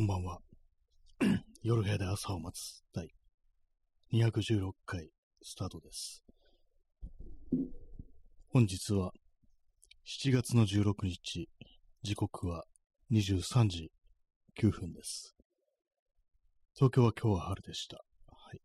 [0.00, 0.38] こんばんは。
[1.62, 3.10] 夜部屋で朝を待つ第
[4.14, 5.10] 216回
[5.42, 6.24] スタートです。
[8.48, 9.12] 本日は
[10.06, 11.50] 7月の16日、
[12.02, 12.64] 時刻は
[13.12, 13.92] 23時
[14.58, 15.36] 9分です。
[16.72, 17.98] 東京は今日は春でした。
[17.98, 18.60] はい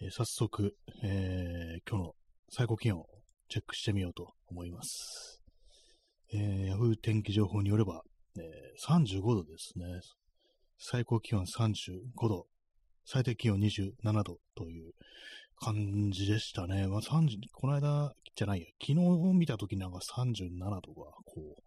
[0.00, 2.14] えー早速、えー今日の
[2.48, 3.06] 最高気温を
[3.50, 5.42] チェックしてみようと思います。
[6.32, 8.00] えー、Yahoo 天気情報によれば、
[8.38, 9.84] えー35度ですね。
[10.84, 12.48] 最高気温35度、
[13.04, 14.92] 最低気温27度という
[15.60, 16.88] 感じでしたね。
[16.88, 18.94] まあ、30この間じゃないや、昨日
[19.32, 21.62] 見た時なんか37度がこう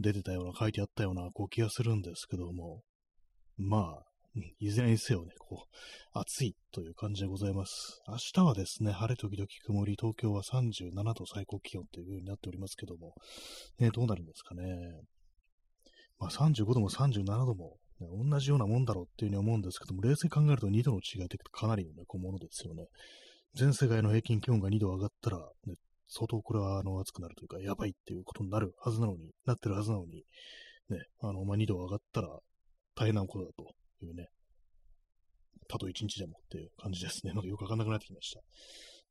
[0.00, 2.80] 出てたような、書いてあったようなこう気がするんですけども、
[3.58, 4.06] まあ、
[4.58, 8.00] いずれにせよね、こう、暑いという感じでございます。
[8.08, 13.12] 明日はですね、晴れ時々曇り、東京は37度最高気温という風になっておりますけども、
[13.78, 14.64] ね、どうなるんですかね。
[16.18, 22.86] まあ、35度も37度も、同じようなもんだろうっていうふうに思うんですけども、冷静に考えると2度の違いってかなりの、ね、こうものですよね。
[23.54, 25.74] 全世界の平均気温が2度上がったら、ね、
[26.08, 30.24] 相当これはあの暑くなるというか、やばいっていうことになるはずなのに、なってるはずなのに、
[30.90, 32.28] ね、あの、まあ、2度上がったら
[32.94, 34.28] 大変なことだというね、
[35.68, 37.32] たと1日でもっていう感じですね。
[37.32, 38.32] なんかよくわかんなくなってきまし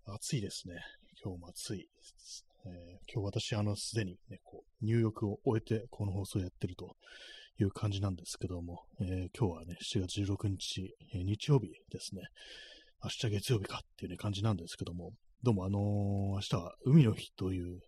[0.06, 0.14] た。
[0.14, 0.76] 暑いですね。
[1.24, 1.88] 今日も暑い。
[2.68, 6.96] えー今日私、あの、すでにね、こう、入浴を終えて、この放送をやってると
[7.60, 12.22] いう感じなんですけども、えー今日はね、7月16日、えー日曜日ですね。
[13.04, 15.12] 明日月曜日かっていうね、感じなんですけども、
[15.44, 17.80] どうもあのー明日は海の日という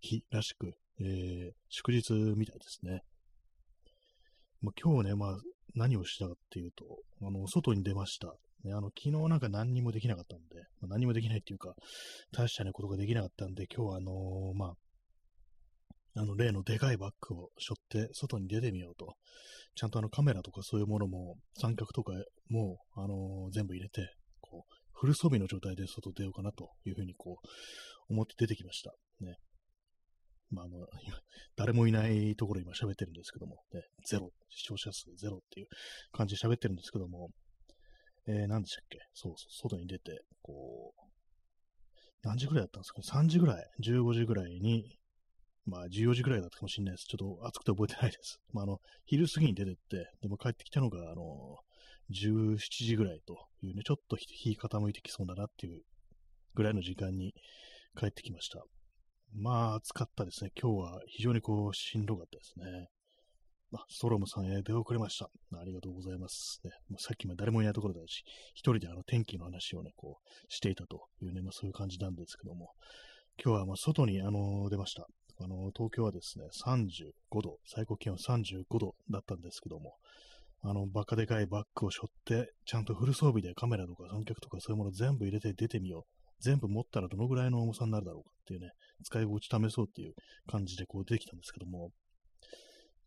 [0.00, 3.02] 日らしく、えー祝日みたいですね。
[4.60, 5.36] まあ、今日ね、まあ、
[5.74, 6.84] 何をしたかっていうと、
[7.22, 8.34] あの、外に出ました。
[8.64, 11.74] ね、あの、昨日なんか何にもできなかったんで、まあ、何もできないっていうか、
[12.32, 14.72] 大したね、ことができなかったんで、今日はあのーまあ、
[16.16, 19.16] あの、例のでかいバッグを背負って外に出てみようと。
[19.74, 22.12] ちゃんとあのカメラとかそういうものも、三脚とか
[22.48, 28.92] も、あのー全部入れて、こう、フル装備の状態で外出ようかなというふうにこう、思って出てきました。
[29.20, 29.36] ね。
[30.50, 30.86] まあ、あの、
[31.56, 35.66] 誰もいないところ今喋ってるんですけども、ね、ゼロ、視聴者数ゼロっていう
[36.12, 37.30] 感じで喋ってるんですけども、
[38.28, 38.98] えー、何でしたっけ？
[39.12, 41.00] そうそう、外に出て、こう、
[42.22, 44.96] 何時ぐらいだったんですか ?3 時ぐらい、15時ぐらいに、
[45.66, 47.06] まあ14時ぐらいだったかもしれないです。
[47.06, 48.40] ちょっと暑くて覚えてないです。
[48.52, 51.58] まああの、昼過ぎに出てって、でも帰ってきたのが、あの、
[52.10, 55.82] 17時ぐらいというね、ちょっと日傾いてきそうだなっていう
[56.54, 57.34] ぐらいの時間に
[57.98, 58.62] 帰ってきました。
[59.34, 60.52] まあ暑かったですね。
[60.60, 62.88] 今日は非常にこう、しんどかったですね。
[63.74, 65.28] あ、ストロムさんへ出遅れました。
[65.58, 66.60] ありがとうございます。
[66.64, 68.22] ね、もうさっきまで誰もいないところだし、
[68.54, 72.70] 一人であの天気の話をね、こう、していたというね、まあそういう感じなんですけども、
[73.42, 75.06] 今日はま外にあの出ました。
[75.38, 79.94] あの、東京はですね、35度、最高気温35度だったんですけども、
[80.62, 86.16] あの、バカでかいバッグを背負って、ちゃんとフル装備でカメラとか三脚とかそういうもの全部入れて出てみよう。
[86.40, 88.70] 全部持ったらどのぐらいの重さになるだろうかっていうね、
[89.04, 90.14] 使い心地試そうっていう
[90.46, 91.90] 感じでこう出てきたんですけども、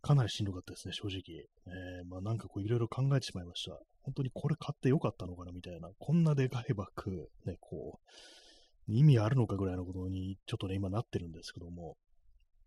[0.01, 1.45] かなりしんどかったですね、正直。
[1.67, 3.77] えー、まあなんかこういろいろ考えてしまいました。
[4.03, 5.89] 本当にこれ買ってよかったのかなみたいな。
[5.97, 7.99] こんなでかいバッグ、ね、こ
[8.87, 11.97] う、意味あるのかぐらいのことにちょっとね、今なってるんですけども、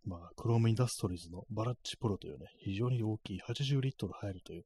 [0.04, 4.64] まあ、クロームインダストリーズのバラッチプロというね、非常に大きい80リットル入るという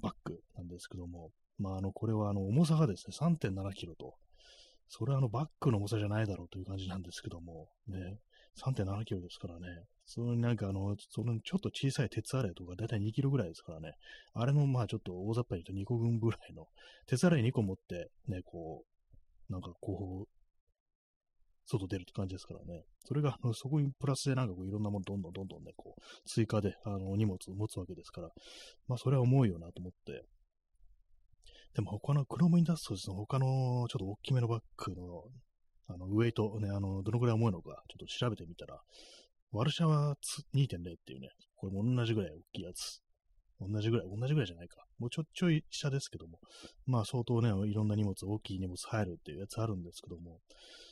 [0.00, 4.14] バッグなんですけども、まあ、あの、これはあの、重さがですね、3.7キロと、
[4.88, 8.18] それはあの、バッグの重さじゃないだろうという感じなんですけども、ね、
[8.56, 13.94] 3.7キロですからね、そのなんかあの、そのちょっと小さい鉄アレイとか、だいたい2キロぐらいですからね、
[14.34, 16.66] あれのまあちょっと大雑把に言うと2個分ぐらいの、
[17.06, 18.84] 鉄アレイ2個持って、ね、こ
[19.48, 20.35] う、なんかこう、
[21.66, 22.84] 外出るって感じですからね。
[23.04, 28.30] それが、そこにプラスでなんかこういろんなものどんどんどんどんね、こう、追加で、あの、荷物を持つわけですから、
[28.88, 30.24] まあそれは重いよなと思って。
[31.74, 35.24] でも他のクロームインダストリーズの他のちょっと大きめのバッグの、
[35.88, 38.80] あの、ウェイトね、あの、どのくらい重いのか、ちょっと調べてみたら、
[39.52, 40.14] ワルシャワ
[40.54, 43.00] 2.0っていうね、これも同じぐらい大きいやつ。
[43.60, 44.84] 同じぐらい、同じぐらいじゃないか。
[44.98, 46.38] もうちょちょい下ですけども、
[46.86, 50.40] まあ相当ね、いろんな荷物、大きい荷物入るっていうやつあるんですけども、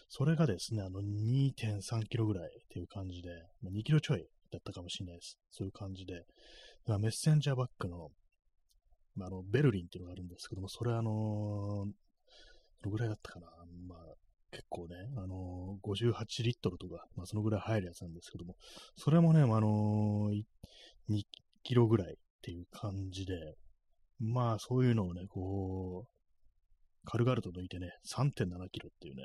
[0.09, 3.31] それがですね、あの2.3キロぐらいっていう感じで、
[3.63, 5.39] ま2キロちょいだったかもしれないです。
[5.51, 6.25] そういう感じで、
[6.87, 8.11] まあメッセンジャーバッグの、
[9.17, 11.93] まあ、あのベルリンっていうのがあるんですけども、それあのー
[12.83, 13.47] どのぐらいだったかな。
[13.89, 13.99] まあ
[14.51, 18.57] 結構ね、あのー58リットルとか、まあそのぐらい入るやつなんですけども、
[18.97, 20.43] それもね、まあのー
[21.11, 21.23] 2
[21.63, 23.57] キロぐらいっていう感じで、
[24.21, 29.23] まあそういうのをね、こう、軽々と抜いてね、3.7キロっていうね、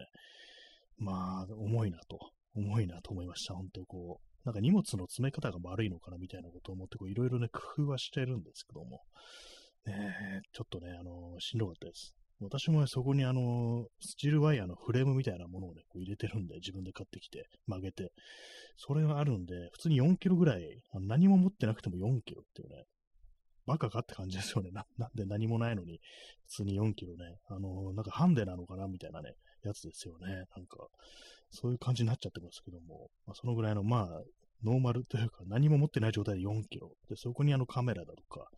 [1.00, 2.20] まあ重いなと、
[2.56, 9.02] 重いなと思いました、本当こう、なんか荷物の詰め方が悪いのかなみたいなことを思って、こういろいろね、工夫はしてるんですけども、
[9.88, 9.94] えー、
[10.54, 12.16] ちょっとね、あのー、しんどかったです。
[12.42, 18.14] 私もねそこにあの、スチールワイヤーのフレームみたいなものをね、こう入れてるんで、自分で買ってきて、曲げて、
[18.78, 22.86] それがあるんで、普通に4キロぐらい、何も持ってなくても4キロっていうね、
[23.66, 24.72] バカかって感じですよね。
[24.72, 26.00] な、なんで何もないのに、
[26.48, 30.46] 普通に4キロね、あの、なんかハンデなのかなみたいなね、やつですよね。
[30.56, 30.88] なんか、
[31.52, 34.08] そういう感じになっちゃってますけども、まあ、そのぐらいの、まあ、
[34.64, 36.92] ノーマルというか、何も持ってない状態で4キロ。
[37.10, 38.50] で、そこにあのカメラだとか、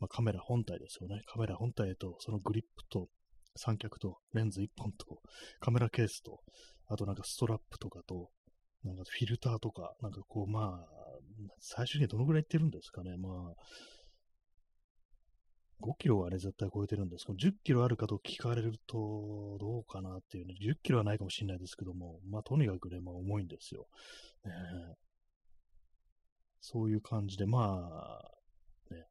[0.00, 1.22] まあ、カメラ本体ですよね。
[1.26, 3.08] カメラ本体と、そのグリップと、
[3.56, 5.20] 三脚と、レンズ1本と、
[5.60, 6.40] カメラケースと、
[6.86, 8.30] あとなんかストラップとかと、
[8.84, 10.86] なんかフィルターとか、なんかこう、まあ、
[11.60, 13.16] 最終的にどのぐらいいってるんですかね。
[13.16, 13.54] まあ、
[15.80, 23.86] 5キロはね、絶対超えてるんですけど、10キロあるかと聞かれると、どうかなっていうね、10キロはないかもしれないですけども、まあ、とにかくね、まあ、重いんですよ。
[24.44, 24.52] ね、
[26.60, 28.20] そういう感じで、ま
[28.90, 29.06] あ、ね、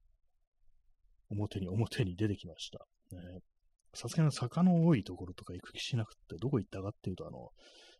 [1.29, 2.85] 表に、表に出てきました。
[3.93, 7.49] さすがに坂の多いところとか行く気しなくて、どこ行ったかっていうと、あの、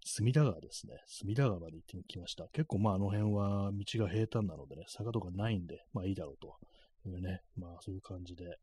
[0.06, 0.94] 隅田川ですね。
[1.08, 2.48] 隅田川まで行ってきました。
[2.54, 6.56] 結構まああの辺は道が平坦なのでね、坂とかないんで、まあいいだろうと
[7.10, 8.58] いうね、まあそういう感じで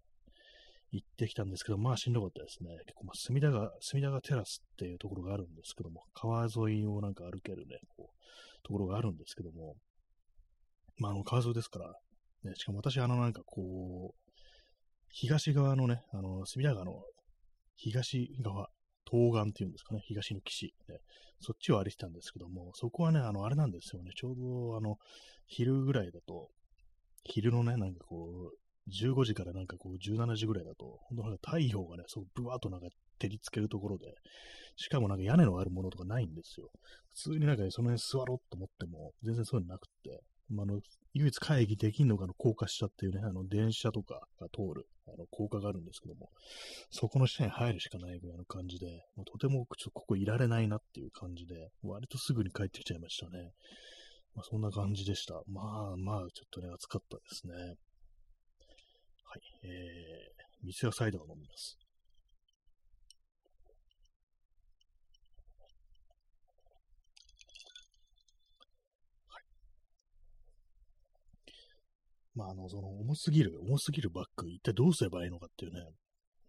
[0.93, 2.71] 行ってきたんですけど、まあしんどかったですね。
[2.87, 9.75] 結構まあ隅田川、隅田川テラスっていうところがあるんですけども、川沿いをなんか歩けるね、こう、ところがあるんですけども、
[10.99, 11.93] まああの川沿いですから、
[12.45, 14.25] ね、しかも私あのなんかこう、
[15.09, 17.03] 東側のね、あの、隅田川の
[17.77, 18.69] 東側、
[19.11, 20.99] 東岸っていうんですかね、東の岸、ね、
[21.41, 24.97] そっちを歩いてたんですけども、そこはね、あの、あれなんですよね、ちょうど、あの、
[25.47, 26.49] 昼ぐらいだと、
[27.25, 32.89] 昼のね、なんかこう、15時からなんかこう、17時ぐらいだと、本当なんか太陽がね、そう、ぶわっとなんか
[33.19, 34.15] 照りつけるところで、
[34.77, 36.69] しかもなんか屋根のあるものとかないんですよ。
[37.15, 40.81] 普通になんかその辺座ろうと思っても、全然そういうのなくって、まあ、の、
[41.15, 46.31] 唯一会議できんのがの高架下っていうね、あの、電車とかが通る、あの、高架があるんですけども、
[46.91, 48.87] そこの下に入るしかないぐらいの感じで、
[49.17, 53.53] まあ、とてもちょっとここいられないなっていう感じで、割とすぐに帰ってきちゃいましたね。
[54.35, 55.35] まあ、そんな感じでした。
[55.47, 57.55] まあまあ、ちょっとね、暑かったですね。
[57.55, 59.43] はい。
[59.65, 61.79] えー、水やサイダーを飲みます。
[69.29, 69.45] はい
[72.35, 75.81] まあ、あの、その、重すぎる、重すぎるバッグ、一体どうすればいいのかっていうね。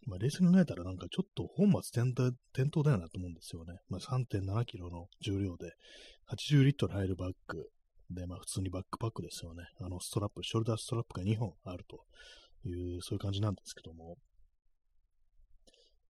[0.05, 3.79] まあ、冷静に考えたらなんかちょっと本末転倒転倒だよなと思うんですよね。
[3.89, 5.73] まあ、3.7キロの重量で、
[6.29, 7.69] 80リットル入るバッグ
[8.11, 9.63] で、まあ、普通にバックパックですよね。
[9.81, 12.05] あの、ストラップ、ショルダーストラップが2本あると
[12.67, 14.17] いう、そういう感じなんですけども。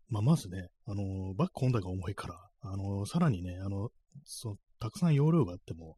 [0.09, 3.89] まあ、まずね、あの、バッグ本体が重いから、あの、さらにね、あの、
[4.23, 5.95] そたくさん容量があっても、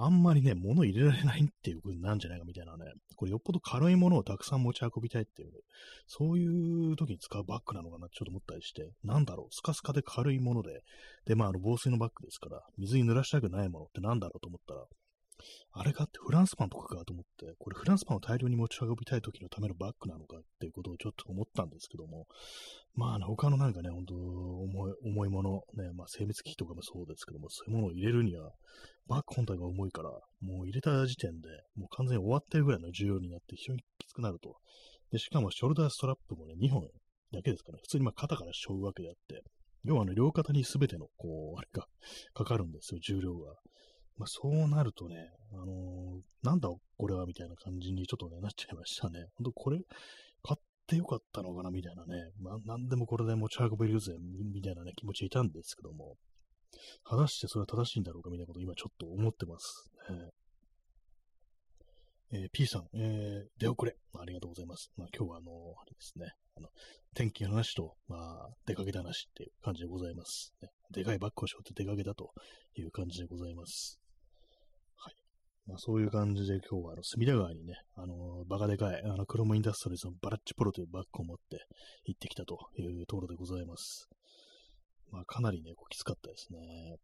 [0.00, 2.84] あんまりね、物入れられないっていう風になんじゃないかみたいなね、
[3.16, 5.50] これよっぽど軽いものをたくさん持ち運びたいっていう、
[6.06, 10.82] そういう時に使うバッグなのかなちょっと思ったりして、なんだろう、スカスカで軽いもので、
[11.26, 14.84] で、まあ、あの、防水のバッグですから、水に濡らしたくないものってなんだろうと思ったら、
[15.72, 22.26] あれかってフランスパンとかかと思って、これフランスパンを大量に持ち運びたい時のためのバッグなのかっていうことをちょっと思ったんですけども、
[22.94, 28.52] まあね、他のなんかね、ほんと重い、重いもの、ね、まあ精密機器とかもそうですけども、そういうものを入れるには、
[29.06, 34.56] バッグ本体が重いから、もう入れた時点で、もう完全に終わってるぐらいの重量になって非常にきつくなると。
[35.12, 36.82] で、しかもショルダーストラップもね、2本
[37.32, 39.42] だけですから、ね、普通にまあ肩から背負うわけであって、
[39.84, 41.86] 要はあの両肩に全ての、こう、あれが
[42.34, 43.54] かかるんですよ、重量が。
[44.18, 49.26] まあ、そうなるとね、あのー、なんだこれはみたいな感じにちょっとね、なっちゃいましたね。
[49.36, 49.78] ほんとこれ、
[50.42, 54.12] 買ってよかったのかなみたいなね、まあ、なんでもこれで持ち運べるぜ、
[54.52, 56.16] みたいなね、気持ちいたんですけども、
[57.04, 60.30] 果たしてそれは正しいんだろうかみたいなことを今ちょっと思ってますね。
[62.30, 63.96] えー、P さん、えー、出遅れ。
[64.18, 64.90] ありがとうございます。
[64.96, 66.68] まあ、今日はあの、あれですね、あの、
[67.14, 70.52] 天気の話と、まあ、出かけた話っていう感じでございます。
[70.60, 72.32] ね、でかいバッグを背負って出かけたと
[72.76, 73.98] いう感じでございます。
[75.68, 81.66] まあ、そういう感じで今日はあの隅田川にね、あのバカでかい、あのクロムインダストリーズのバラッチプロというバッグを持って
[82.06, 84.08] 行ってきたというところでございます。
[85.12, 86.96] まあ、かなりね、こうきつかったですね。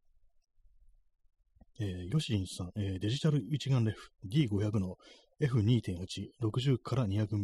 [1.78, 4.96] えー、ヨシリンさん、えー、デジタル一眼レフ D500 の
[5.42, 5.98] F2.8、
[6.42, 7.36] 60から200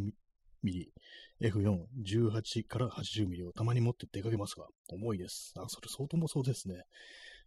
[0.62, 0.92] ミリ、
[1.42, 5.52] F4、18から80ミリをたまに持って出かけますが、重いです。
[5.58, 6.84] あ、それ相当もそうですね。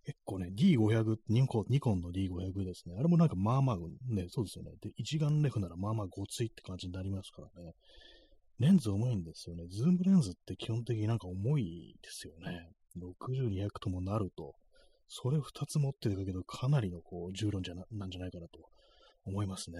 [0.05, 2.95] 結構ね、D500、ニコ、ニコンの D500 ですね。
[3.00, 3.77] あれもなんかまあまあ、
[4.13, 4.72] ね、そうですよね。
[4.81, 7.74] で、一眼レフならまあまあごついって感じになりますからね。
[8.60, 9.65] レンズ重いんですよね。
[9.67, 12.69] ズームレンズって基本的になんか重いですよね。
[12.98, 14.53] 60、200ともなると、
[15.07, 18.60] それ2つ持ってるだけでかなりのこう重量じゃな、なんじゃないかなと
[19.25, 19.77] 思いますね。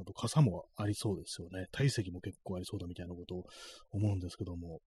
[0.00, 1.66] あと傘もありそうですよね。
[1.70, 3.44] 体積も結構ありそうだみたいなことを
[3.92, 4.80] 思うんですけども、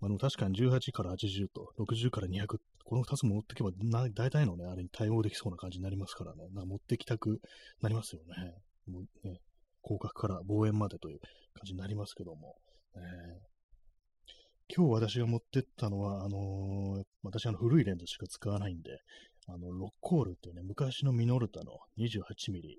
[0.00, 2.46] まあ、でも確かに18から80と60から200っ、
[2.84, 7.40] この2つ持ってけばな、大体のね、あれに対応できそうな感じになりますからね、なんか持ってきたく
[7.82, 8.54] なりますよね。
[8.90, 9.40] もうね
[9.82, 11.20] 広角から望遠までという
[11.54, 12.56] 感じになりますけども。
[12.96, 18.98] えー、今日私が持ってったのは、あのー、私あの古いレンズしか使わないんで、
[19.46, 22.78] あの、ロッコールっていうね、昔のミノルタの 28mm、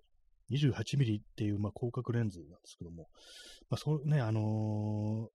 [0.51, 3.07] 28mm っていう、まあ、広角レンズなんですけども、
[3.69, 5.29] まあ、そうね、あのー、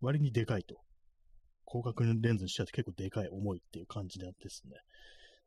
[0.00, 0.76] 割にでかいと。
[1.66, 4.76] 広角レンズにして結構でかい、重いっていう感じであってですね。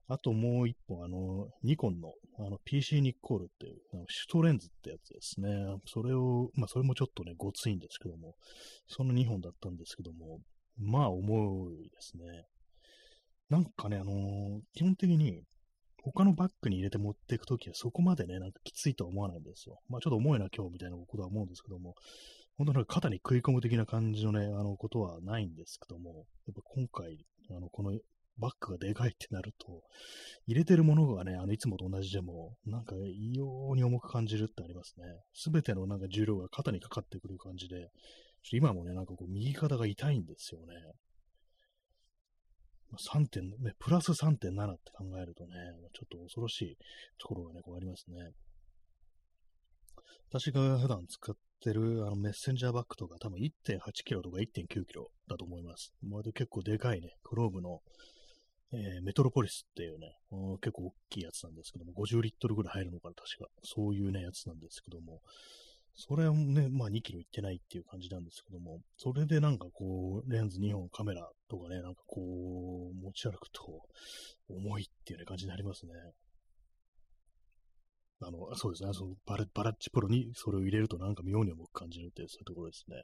[0.08, 5.50] あともう一本、あの、ニコンの、あの、PC ニッコールっていう、あのシュトレンズってやつですね。
[5.86, 8.34] それを、まあ、それもちょっとね、ごついんですけども、
[8.88, 10.40] その2本だったんですけども、
[10.78, 12.46] まあ、重いですね。
[13.50, 15.44] なんかね、あのー、基本的に、
[16.02, 19.80] 他のバッグに入れて持っていくときはそこまでね、なんかきついとは思わないんですよ。
[19.90, 21.94] まあちょっと重いな今日みたいなことは思うんですけども、
[22.60, 27.98] 本当なんか肩に食い込む的な感じのね、あのことはないんですけども、やっぱ今回、あの、この
[28.38, 29.82] バッグがでかいってなると、
[30.46, 35.06] 入れてるものがね、あの、いつもと同じでも、なんか異様に重く感じるってありますね。
[35.34, 37.92] すべてのなんか重量が肩にかかってくる感じで、
[38.52, 40.76] 今もね、なんかこう、右肩が痛いんですよね。
[42.98, 45.54] 3点、ね、プラス3.7って考えるとね、
[45.94, 46.78] ちょっと恐ろしい
[47.20, 48.34] ところがね、こうありますね。
[50.30, 55.94] 私が普段使ってるあのメッセンジャーバッグとか多分1.8キロとか1.9キロだと思います。
[56.04, 57.82] まあ、結構でかいね、クローブの、
[58.72, 60.14] えー、メトロポリスっていうね、
[60.62, 63.50] 結構大きいやつなんですけども、50リットルぐらい入るのかな、確か。
[63.64, 65.22] そういうね、やつなんですけども、
[65.96, 73.82] それはね、まあ2キロいってないっていう感じなんですけども、それでなんかこう、レンズ2本カメラとかね、なんかこう、持ち歩くと
[74.48, 75.92] 重いっていうね、感じになりますね。
[78.22, 83.04] あの、そうですね、そのバラバラッチプロにそれを入れるとなんか妙に重く感じるっていう、そういうところですね。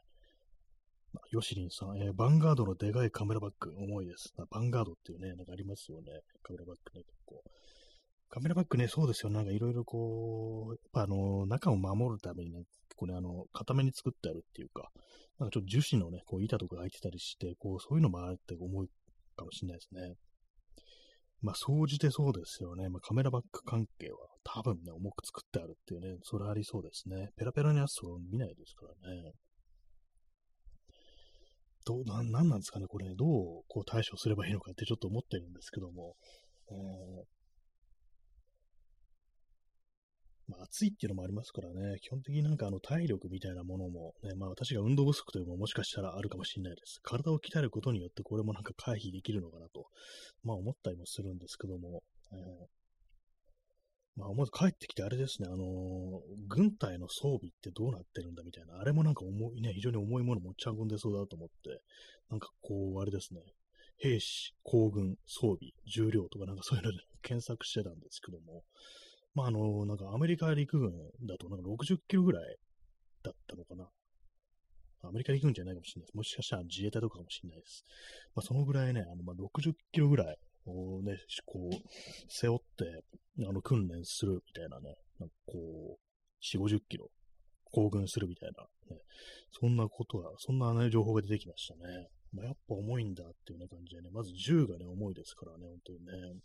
[1.13, 4.33] まあ、ヨシリンさん、えー、バンガードのでかいカメラバッグ、重いです。
[4.49, 6.11] バンガードっていうね、なんかありますよね。
[6.43, 7.41] カメラバッグね、結構。
[8.29, 9.29] カメラバッグね、そうですよ。
[9.29, 12.63] なんかいろいろこう、やっぱあの、中を守るためにね、
[12.97, 14.89] これあの、固めに作ってあるっていうか、
[15.39, 18.87] なんかちょっと樹脂のね、こう板とか入ってたりして、こう、そういうのもあって思う
[19.37, 20.15] かもしれないですね。
[21.45, 22.89] まあ、総じてそうですよね。
[22.89, 27.29] まあ、カメラバッグ関係は多分ね、重く作ってあるっていうね、それありそうですね。
[27.37, 29.31] ペラペラのやつを見ないですからね。
[31.85, 33.29] どう、な、なんなんですかね、これ、ね、どう
[33.67, 36.15] こう対処すればいいのかってちょっと思ってるんですけども、
[36.71, 37.34] えー、
[40.47, 46.99] まあ、暑いっていうのもありますからね、基本的になんかあの体力みたいなものも、ね、まあ私が運動不足というのももしかしたらあるかもしれないです。
[47.01, 49.87] 体を鍛えることによってこれもなんか回避できるのかなと、
[50.43, 52.39] まあ思ったりもするんですけども、えー、
[54.19, 61.81] まあ思わず帰ってきてあれですね、あのー、軍隊の装備ってどうなってるんだみたいな、あれもなんか重いね、非常に重いもの持ち運んでそうだと思って、
[62.29, 63.41] なんかこう、あれですね、
[63.97, 68.63] 兵士、行軍、装備、重量とかなんかそういうので検索してたんですけども、
[69.35, 70.91] まあ、あの、なんかアメリカ陸軍
[71.27, 72.57] だとなんか60キロぐらい
[73.23, 73.85] だったのかな。
[75.03, 76.15] アメリカ陸軍じゃないかもしれないです。
[76.15, 77.85] もしかしたら自衛隊とかかもしれないです。
[78.33, 81.75] まあ、そのぐらいね、あの、まあ、60キロぐらいをね、こう、
[82.29, 83.03] 背負って、
[83.47, 85.99] あの、訓練するみたいなね、なんかこう、
[86.41, 87.09] 4、50キロ、
[87.71, 88.63] 行軍するみたいな、
[88.95, 89.01] ね、
[89.51, 92.07] そんなことは、そんなね、情報が出てきましたね。
[92.31, 96.39] まあ、やっぱ重いんだっていうね、感じでね、まず銃がね、重いですからね、本当にね。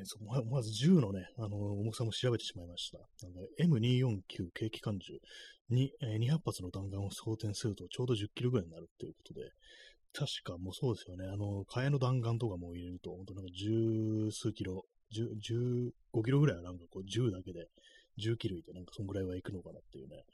[0.00, 2.98] ね、そ思わず銃のね、あの重さも調べてしまいました。
[3.62, 5.18] M249 軽機関銃
[5.68, 9.52] に、えー、200発の弾丸を装填するとちょうど10キロぐらいになるっていうことで、
[10.12, 17.68] 確かもうそうですよね、あの、替えの弾丸とかも入れると、本当なんか十数キロ、十、十五キロぐらいはなんかこう銃だけで、
[18.18, 20.24] 銃器類でなんかそんぐらいはいくのかなっていうね、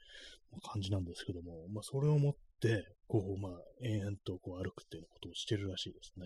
[0.63, 3.51] 感じなんですけども、まあそれを持って、こう、まあ、
[3.83, 6.25] 延々とこう歩くっていうことをしてるらしいですね。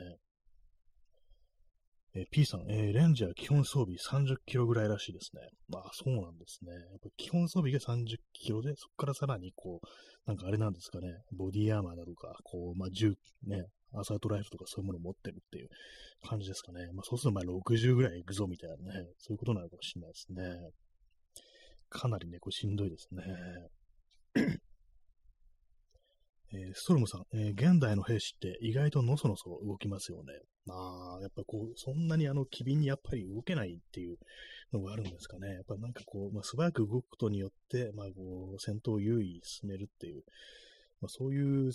[2.14, 5.42] えー、P さん、えー、レンジャー基本装備30キロぐらいらしいですね。
[5.70, 6.72] まあ、そうなんですね。
[6.72, 9.88] やっぱ基本装備が30キロで、そこからさらにこう、
[10.28, 13.14] なんかあれなんですかね、ボディアーマーだとか、こう、まあ、銃、
[13.48, 15.70] ね、アサートライフとかそういうものを持ってるっていう
[16.28, 16.88] 感じですかね。
[16.94, 20.72] まあ、そうするとまあ60ぐらいいくぞみたいなね、そういうことなのかもしれないですね。
[21.90, 23.24] かなりね、こうしんどいですね。
[26.54, 30.34] えー、ストロムさん、えー、現代の兵士って意外とのそのそ動きますよね。
[30.66, 30.76] ま
[31.18, 34.18] あ、やっぱこう、そんなにあの、機敏にやっぱり動けないっていう
[34.74, 35.54] のがあるんですかね。
[35.54, 40.24] やっぱなんかこう、まあ、素早く動くことによって、まあこう、戦闘を優位進めるっていう、
[41.02, 41.72] まあそういう、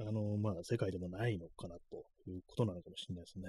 [0.00, 3.46] あの、まあ世界でもないのかなということなのかもしれないですね。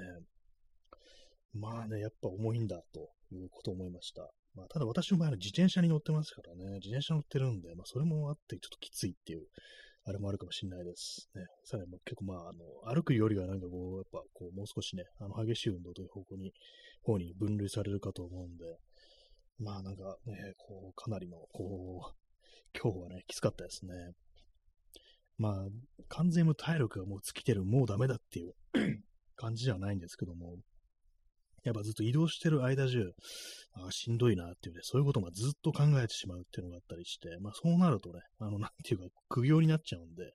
[1.54, 4.30] まあね、やっぱ重いんだということを思いました。
[4.56, 9.48] まあ、ただ私の場合は自転車に乗ってますからね、自転車乗ってるんで、まあ、それもあってちょっときついっていう、
[10.10, 11.30] あれもあるかもしれないです。
[11.36, 11.46] ね。
[11.64, 16.52] さらに結構まあ、あの、歩くよりはなんかこう、やっぱこう、もう少しね、あの、激しい運動という方向に、
[17.04, 18.66] 方に分類されるかと思うんで、
[19.60, 23.94] まあなんかね、こう、かなりの、こう、今日はね、きつかったですね。
[25.38, 25.54] まあ、
[26.10, 28.56] 完全無体力がもう尽きてる、もうダメだっていう
[29.38, 30.58] 感じじゃないんですけども、
[31.70, 33.14] やっぱずっと移動してる間中、
[33.74, 40.34] あしんどいなっていうね、そういうことがずっと考えてしまうっていうのがあったりして、まあそうなるとね、あの、なんていうか、苦行になっちゃうんで、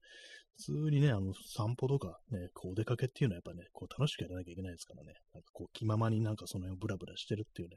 [0.57, 7.77] 普通にね、あの、散歩とかね、こうお出かけっていうのはやっぱね、こう楽しくやらなきゃいけないですからね、なんかこう気ままになんかその辺をブラブラしてるっていうね、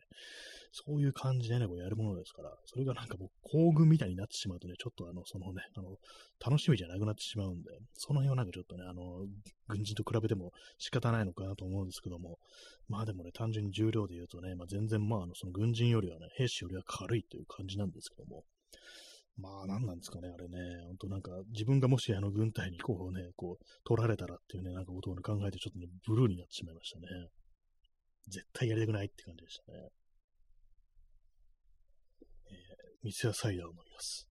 [0.72, 5.98] そういう感じでね、こうやるものですから、それがなんかもう行軍みたいになってしまうとね、ちょっとあの、そのね、あの、
[6.40, 9.26] 楽しみじゃなくなってしまうんで、その辺はなんかちょっとね、あの、
[9.68, 12.38] 軍人と比べても仕方ないのかなと思うんですけども、
[12.88, 18.44] まあでもね、単純に重量で言うとね、まあ全然まあ、あの、その軍人よりはね、兵士よりは軽いという感じなんですけども、
[19.38, 20.58] まあ、何なんですかね、あれね。
[20.88, 27.06] 本当なんか、自分がもしあの軍隊にこうね、こう、取られたらっていうね、なんかことを考えて、ちょっとね、ブルーになってしまいましたね。
[28.30, 29.78] 絶対やりたくないって感じでしたね。
[32.50, 34.28] えー、水やサイダーを飲みます。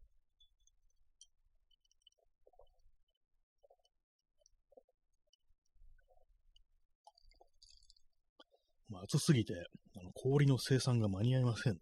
[8.89, 9.55] まあ、暑すぎて、
[9.99, 11.81] あの氷の生産が間に合いません、ね。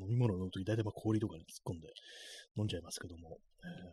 [0.00, 1.88] 飲み物を飲むとき、大体まあ氷とかに突っ込んで
[2.56, 3.90] 飲んじゃいますけども、えー、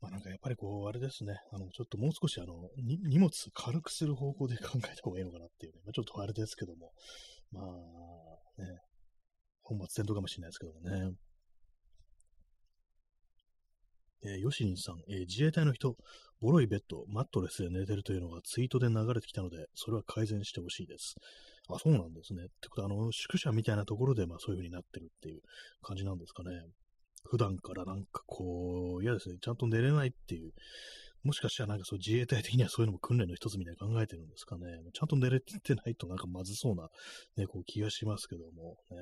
[0.00, 6.92] まあなんかやっぱりこう、あれですね、あの、ちょっともう少しあの、荷物軽くする方向で考えた方がいいのかなっていうね、まあ、ちょっとあれですけども、
[7.52, 8.78] まあ、ね、
[9.62, 11.16] 本末転倒かもしれないですけどもね。
[14.24, 15.96] えー、ヨシニンさん、えー、自衛隊の人、
[16.40, 21.16] ボロいベッド、マットレスで寝てるというのがツイートで流れてきたので、それは改善してほしいです。
[21.68, 22.44] あ、そうなんですね。
[22.44, 25.40] ってことは、あの、宿舎みたいなところで、まあそういう風になってるっていう
[25.82, 26.50] 感じなんですかね。
[27.24, 29.36] 普段からなんかこう、嫌ですね。
[29.40, 30.52] ちゃんと寝れないっていう。
[31.22, 34.66] もしかしたらなんかそう自衛隊的にはそういうのも訓練の一つみたいに考えてるんですかね。
[34.92, 36.90] ちゃんと寝れてないとなんかまずそうな、
[37.38, 38.76] ね、こう気がしますけども。
[38.90, 38.98] ね、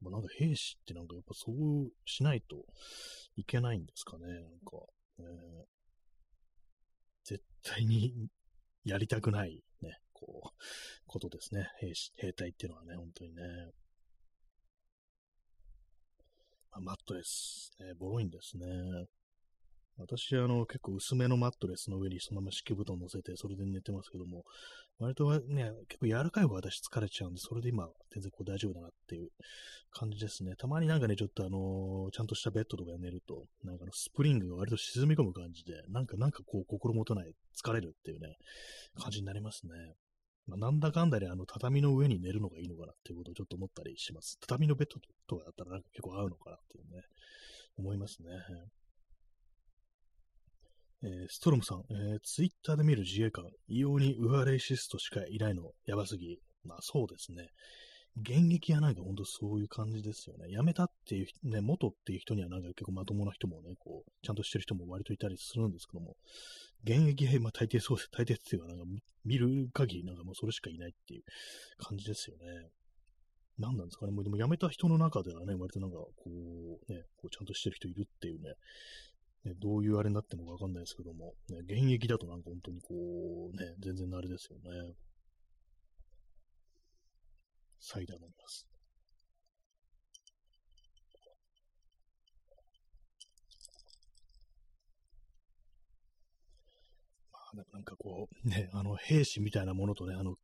[0.00, 2.64] まあ、なんか兵士ってなんかやっぱそうしないと
[3.36, 4.26] いけないんですかね。
[4.26, 4.76] なんか、
[5.18, 5.24] ね、
[7.24, 8.28] 絶対に
[8.84, 10.50] やりたくないね、こう、
[11.06, 11.68] ことですね。
[11.80, 13.42] 兵士、兵隊っていうのはね、本当にね。
[16.70, 18.66] まあ、マットレス、ね、ボロいんですね。
[20.00, 24.44] 私、あの、結構薄めのマットレスの上にそのまま敷布団乗せて、それで寝てますけども、
[24.98, 29.28] 割とね、結構柔らかい方が私疲れちゃうんで、それで今、全然こう大丈夫だなっていう
[29.90, 30.54] 感じですね。
[30.56, 38.36] たまになんかね、ちょっとあのー、ちゃんとしたベッドとかで寝ると、なんかのスプリングが割と沈み込む感じで、なんか、なんかこう、心もとない、疲れるっていうね、
[38.98, 39.72] 感じになりますね。
[40.46, 44.36] まあ、なんだかんだであの畳の上に寝るのがいいのかなっていうことをちょっと思ったりします。
[44.40, 47.02] 畳のベッドとかだったらなんか結構合うのかなっていうね、
[47.78, 48.30] 思いますね。
[51.02, 56.38] えー、ストロムさん、えー、ツイッターで見る自衛官、異様にウアレイシストしかいないの、やばすぎ。
[56.64, 57.48] まあそうですね。
[58.20, 60.48] 現役はなんかほんとそういう感じですよね。
[60.50, 66.16] 辞めたっていう、ね、元っていう人にはなんか結構まともな人もね、こう、ちゃんとしてる人も割といたりするんですけども、
[66.84, 68.10] 現役は、まあ大抵そうです。
[68.10, 68.84] 大抵っていうかなんか
[69.24, 71.22] 見る限りなんかもうそれしかいないっていう
[71.78, 72.68] 感じですよね。
[73.58, 74.12] 何なんですかね。
[74.12, 78.54] もうでも辞めた人の中ではね、割となんかこう、ね、こうちゃんとしてる人いるっていうね、
[79.44, 82.94] ね、どういうあれになってもわかんないですけども、ね、現役だとなんか本当にこ
[83.52, 84.94] う、ね、全然あれですよね。
[87.80, 88.66] サイダー飲みます。
[97.32, 100.34] まあ、なんかこう、ね、あの、兵士みたいなものとね、あの、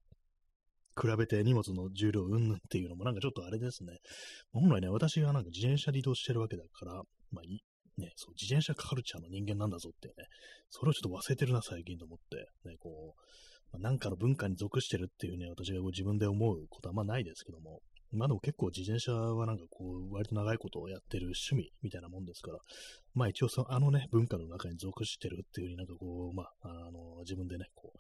[0.98, 3.98] 比べて荷物の重量うんぬんっていうのもなんかちょっとあれですね。
[4.52, 6.94] 本来ね、私がなんか自転車で移動してるわけだから、
[7.30, 7.62] まあい
[7.98, 10.14] ね、そう、自転車カルチャーの人間なんだぞってね、
[10.70, 13.20] それをちょっと忘れてるな、最近と思って、ね、こう、
[13.72, 17.80] まあ、なんかの文化に属してるっていうね、私がこう自分で思うことはあんまないですけども、
[18.12, 22.58] まあでも結構自転車はなんかこう、割と長いことをやってる趣味みたいなもんですから、
[23.14, 27.98] まあ一応その、あのね、文化の中に属してるっていうふうになんかこう、まあ、あの、自分でね、こう、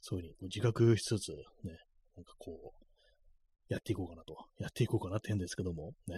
[0.00, 1.30] そういうふうに自覚しつつ、
[1.64, 1.78] ね、
[2.16, 2.84] なんかこう、
[3.68, 6.16] やっていこうかなと、やっていこうかなって変ですけども、ね、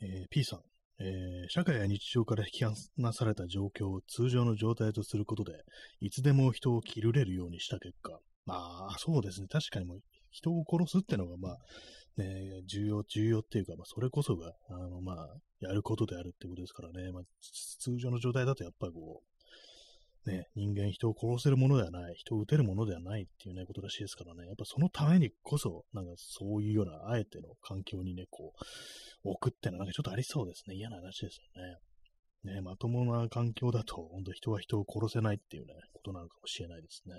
[0.00, 0.60] えー、P さん、
[1.00, 5.52] えー、社会や日常から引き離された状況を通常の状態とすることで、
[6.00, 9.46] いつでも人を切るれるようにした結果、まあ、そうですね。
[9.48, 11.58] 確かにもう人を殺すってのが、まあ、
[12.16, 17.12] ね、重要、重要っていうか、まあ、それこそが、あの、まあ、やることであるってことですからね。
[17.12, 17.22] まあ、
[17.80, 19.37] 通常の状態だとやっぱりこう、
[20.28, 28.52] ね、人間人を殺せるものではない、人を撃てるものではないっていうね、ことらしいですからね、やっぱそのためにこそ、なんかそういうような、あえての環境にね、こ
[29.24, 30.76] う、置くってのはなんかちょっとありそうですね。
[30.76, 32.54] 嫌な話ですよね。
[32.54, 37.14] ね、まともな環境だと、本当人は人を殺せないっていうね、ことなのかもしれないですね。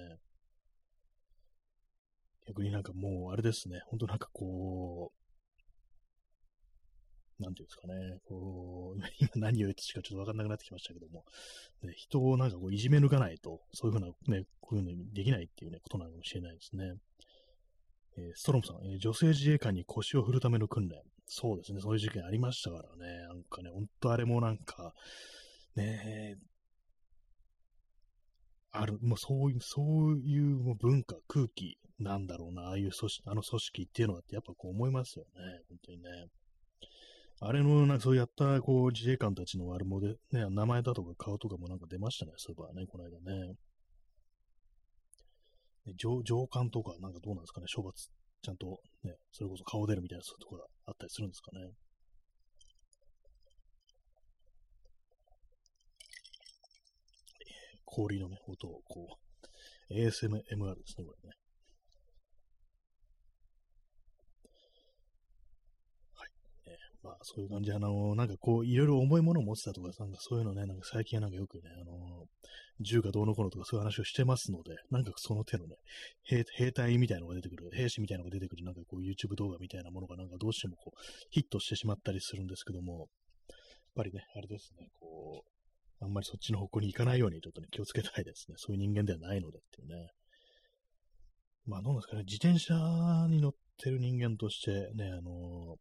[2.48, 5.19] 逆になんかもう、あれですね、本当なんかこう、
[7.40, 11.26] なんていうんですかね、こう、 今何を言ってしかちょっとわかんなくなってきましたけども、
[11.84, 16.96] ね、人をなんかこういじめ抜かないと、そういうふうな、ね、こういうのにできないっていうね、ことなのかもしれないですね。
[18.18, 21.02] えー、ストロムさん、えー、女性自衛官に腰を振るための訓練。
[21.26, 23.20] そうですね、そういう事件ありましたからね。
[23.28, 24.94] なんかね、ほんとあれもなんか、
[25.76, 26.38] ね
[28.72, 36.10] ある、もうそういう、そういう文化、空気なんだろうな、ああいう組織、あの組織っていうのはってやっぱこう思いますよね、本当にね。
[37.42, 43.56] あれの、なんかそうやった、こう、自衛官たちのあれもで、ね、名前だとか顔とかもなんか出ましたね、そういえばね、この間ね。
[45.96, 48.10] 上上官とか、なんかどうなんですかね、処罰、
[48.42, 51.72] ちゃんとね、それこそ顔出るみたいなそういうところがあったりするんですかね。
[57.86, 59.18] 氷のね、音をこ
[59.90, 61.36] う、ASMR ですね、これね。
[67.10, 72.26] まあ、そういう感じで、あの、なんかこう、いろいろ重いものを持ってたとか、なんかそういうのね、なんか最近はなんかよくね、あの、
[72.82, 75.76] 銃がどうのこうのとかそういう話をしてますので、なんかその手のね、
[76.24, 81.00] 兵兵隊みたいなのが出てくる、兵士みたいなのが出てくる、なんかこう YouTube 動画みたいなものがなんかどうしてもこう、
[81.32, 83.08] ヒットしてしまったりするんですけども、やっ
[83.96, 88.56] ぱりね、あれですね、こう、あんまりそっちの方向に行かないようにちょっとね、気をつけたいですね。
[88.58, 90.12] そういう人間ではないのでっていうね。
[91.66, 92.76] まあ、どうですかね、自転車
[93.30, 95.76] に乗ってる人間として、ね、あの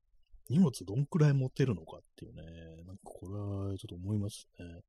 [0.48, 2.42] 荷物どんくらい持てるのかっていうね、
[2.86, 4.80] なんかこれはちょっと思いますね。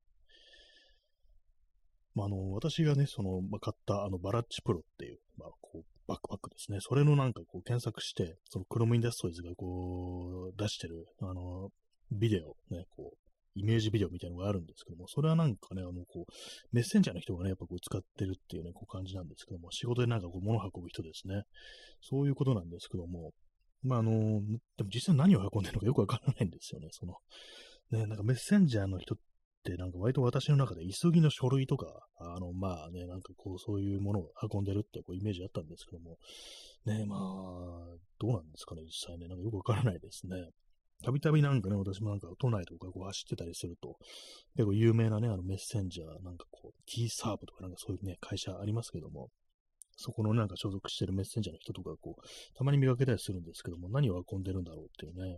[2.14, 6.78] まあ、あの、私がね、その、まあ、買ったあのバラッチプロっていう、まあ、こう、バックパックですね。
[6.80, 11.70] それのなんかこう検索して、そのクロムインダストリーズがこう出してる、あの、
[12.10, 13.16] ビデオ、ね、こう、
[13.54, 16.32] イメージビデオみたいなのがあるんですけども、それはなんかね、あの、こう、
[16.72, 21.42] メッセンジャーの人がね、やっぱこう使ってるっていうね、こう感じなんですけども、仕事でなんかこう物運ぶ人ですね。
[22.00, 23.32] そういうことなんですけども、
[23.82, 24.10] まあ、あの、
[24.76, 26.88] でも実際何を運んでるのかよくわからないんですよね。
[26.90, 27.14] その、
[27.90, 29.18] ね、なんかメッセンジャーの人っ
[29.64, 31.86] てなんか割と私の中で急ぎの書類とか、
[32.18, 36.16] あの、まあね、なんかこうそういうものを運んでるってこうイメージあったんですけども、
[36.86, 37.20] ね、まあ、
[38.18, 40.36] どうなんですかね、実際ね、なんかよくわからないですね。
[41.02, 43.96] たびたびなんかね、私もなんか都内とかこう走ってたりすると、
[44.56, 49.30] 結構有名なね、あのメッセンジャー、なんかこう、T サーブとかなんかそういうね、会社ありますけども、
[50.00, 55.36] そこのなんか所属してるメッセンジャーの人とかこう、たまに見かけたりするんですけども、何を運んでるんだろうっていうね。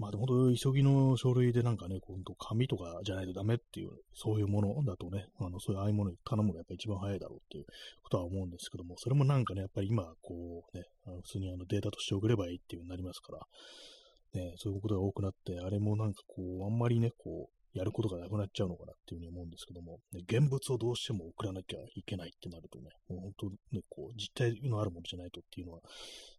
[0.00, 7.66] まあ、でも本当、急ぎの書類でなんかね、こう紙とかじゃないとダメっていう、そういうものだとね、あのそういうああいうものに頼むのがやっぱ一番早いだろうっていう
[8.02, 25.80] ことは思うんですけども、それもなんかね、やっぱり今、こうね、あの普通にあのデータとして送ればいいっていう風になりますから、ね、そういうことが多くなって、あれもなんかこう、あんまりね、こう、やることがなくなっちゃうのかなっていうふうに思うんですけども、ね、現物をどうしても送らなきゃいけないってなるとね、もう本当ね、こう、実体のあるものじゃないとっていうのは、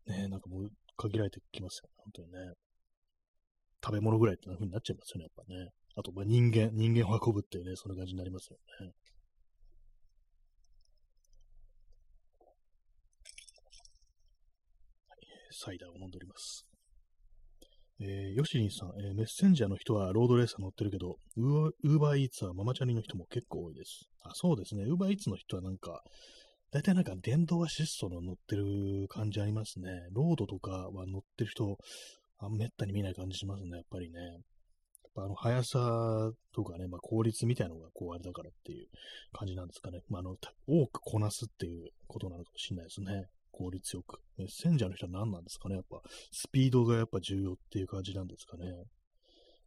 [0.07, 2.53] ね、なんかもう限られてきますよね、本当にね。
[3.83, 5.69] 食べ物ぐらいってな風になっちゃいますよね、やっぱね。
[5.95, 8.93] あと、まあ、人間、人間を運ぶっていうね、そんな感じになりますよね。
[15.07, 16.70] はい、サイダーを飲んでおります。
[18.03, 24.09] えー、ヨシリンさん、えー、メッセンジャーの人はロードレーサー乗ってるけど、ウーバーイーツはママチャリの人も結構多いです。
[24.23, 24.85] あ、そうですね。
[24.85, 26.01] ウーバーイーツの人はなんか、
[26.71, 29.89] 大体なんか電動アシストの乗ってる感じありますね。
[30.13, 31.77] ロードとかは乗ってる人、
[32.39, 34.19] あめったに見ない感じしますね、やっぱりね。
[34.19, 34.41] やっ
[35.13, 38.87] ぱあの、速さとかね、まあ、効率みたいなのがこうあれだからっていう
[39.31, 40.01] 感じなんですかね。
[40.09, 43.27] まあ、あの、多くこなすっていうことなのかもしれないですね。
[43.51, 44.19] 効率よく。
[44.37, 48.65] メッセンジャーの人は何なんですかねやっぱ、スピードがやっぱ重要っていう感じなんですかね。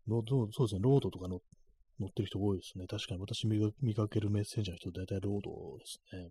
[0.07, 1.41] ロード、そうですね、ロードとか乗っ
[2.13, 2.87] てる人多いですね。
[2.87, 6.31] 確かに私見かけるメッセンジャーの人、大体ロードですね。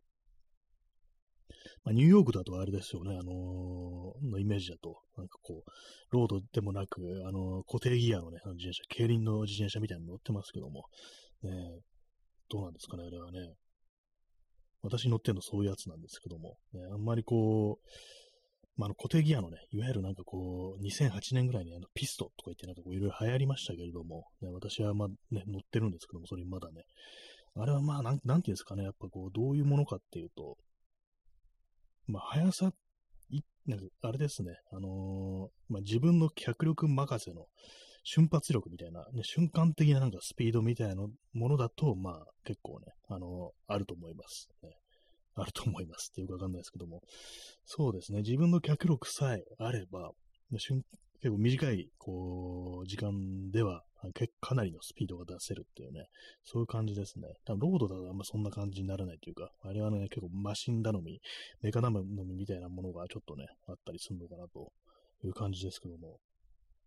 [1.84, 5.72] まあ、ニューヨークだとあれですよね、あのー、のイメージだと、なんかこう、
[6.12, 10.86] ロードでもなく、あのー、固定ギアのね、あの自転車、競輪の自転車みたいに乗ってますけども、
[11.44, 11.52] ね、
[12.50, 13.40] どうなんですかね、あれはね。
[14.84, 17.88] 私乗ってるのそういうやつなんですけども、ね、あんまりこう、
[18.78, 26.84] まあ、の固定ギアのね、いわゆるなんかこう、2008年ぐらいにあのピストとか言ってなんかこういろいろ流行りましたけれども、ね、私はまあね、乗ってるんですけども、それまだね、
[27.56, 30.58] あれはまあなん、なんていうんですかね、やっぱこう、どういうものかっていうと、
[32.08, 32.72] まあ、速さ、
[33.30, 37.46] いなんかあれですね、あのー、まあ、自分の脚力任せの
[38.04, 44.50] 瞬発力みたいな、ね、瞬間的ななんかスピードみたいなものだと、まあ結構ね、あの、あると思います。
[44.62, 44.70] ね、
[45.36, 47.02] あると思いますっていうかわかんないですけども、
[47.66, 50.12] そうですね、自分の脚力さえあれば、
[50.58, 50.84] 瞬
[51.24, 53.84] 結構短い、こう、時間では、
[54.42, 56.08] かなりのスピードが出せるっていうね、
[56.44, 57.30] そういう感じですね。
[57.46, 61.22] 多分ロードだとあんまそんな感じにならないというか、あれはね、結構マシン頼み、
[61.62, 64.74] メカ頼みみたいなものがちょっとね、あったりするのかなと
[65.24, 66.20] いう感じですけども。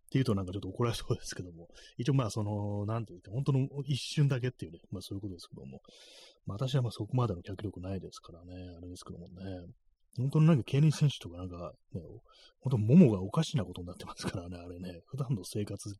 [0.07, 1.67] っていうとなんかちょっと怒られそうですけども、
[1.97, 5.81] 一応まあその、なんていうか、本当の一瞬だけっていうね、まあそういうことですけども、
[6.45, 9.33] まあ、私はまあそこまでの脚力ないですからね、あれですけどもね。
[10.17, 12.01] 本当になんか競輪選手とかなんか、ね、
[12.61, 15.93] 本当ももがおかしなことになってますからね、あれね、普段の生活、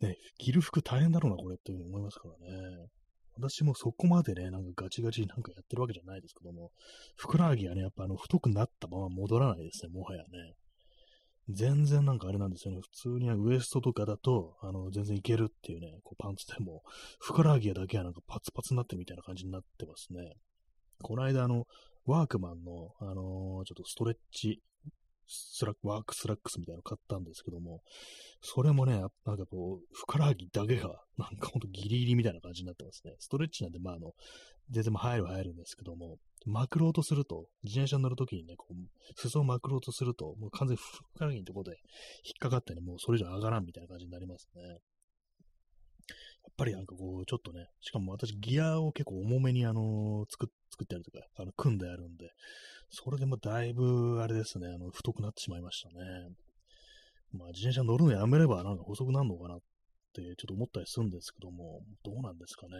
[0.00, 2.88] ね、着る服大変だろうな、これっていうふうに思いますからね。
[3.36, 6.70] 私もそこまでね、なんかガチガチなんかやってるわけじゃないですけども、
[7.16, 10.54] ふくらはぎがね、やっぱあの、太くなったまま戻らないですね、もはやね。
[11.50, 12.80] 全然なんかあれなんですよね。
[12.80, 16.82] 普通にウエストとかだと、あの、全然いけるっていうね、こうパンツでも、
[17.20, 20.36] ふくらはぎだけはなんかパツパツになってみたいな感じになってますね。
[21.02, 21.66] この間、あの、
[22.06, 24.62] ワークマンの、あのー、ちょっとストレッチ、
[25.26, 27.82] スラック、ワークスラックスみたいなの買ったんですけども、
[28.40, 28.92] それもね、
[29.24, 33.14] なんかこう、ふくらはぎだけが、 なんかほんとギリギリみたいな感じになってますね。
[33.18, 34.12] ストレッチなんで、まあ、あの、
[34.70, 38.74] 全然入る入るんですけども、まくろうとすると、自転車に乗るときにね、こう、
[39.16, 41.78] 裾をまくろうとすると、もう完全にふくらはぎのところで
[42.24, 44.62] 引っかかってね、もうそれ以上上がらんみたいな感じになりますね。
[46.44, 52.30] やっぱりなんかこう、ちょっとね、しかも私ギアを結構重めにあのー、作作ったりとか、あの、組んであるんで、
[52.90, 55.94] それでもだいぶ、あれですね、あの、太くなってしまいましたね。
[57.32, 59.58] まあ、自転車乗るのやめればなんか細くなるのかなっ
[60.12, 62.74] てちょっと思ったりするんですけども、どうなんですかね。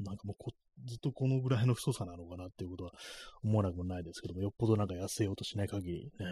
[0.00, 0.52] なんかもうこ、
[0.86, 2.92] ずっとこのぐらいの太さなのかなっていうことは
[3.44, 6.26] 思わなくもないですけども、よっぽどなんか痩せようとしない限りね。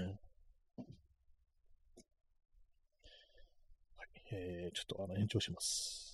[3.97, 6.10] はい、えー、ちょっとあの延長します。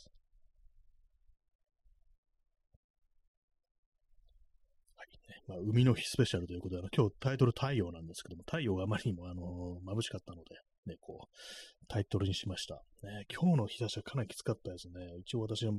[5.49, 10.57] まあ、海の日スペシャルということで、あの今日タイトル太陽なんですけども、太陽があまりにもあの眩しかったので、
[10.87, 12.83] ね、こう、タイトルにしました。
[13.03, 15.19] ね、今日の日差しはかなりきつかったですね。
[15.21, 15.73] 一応私は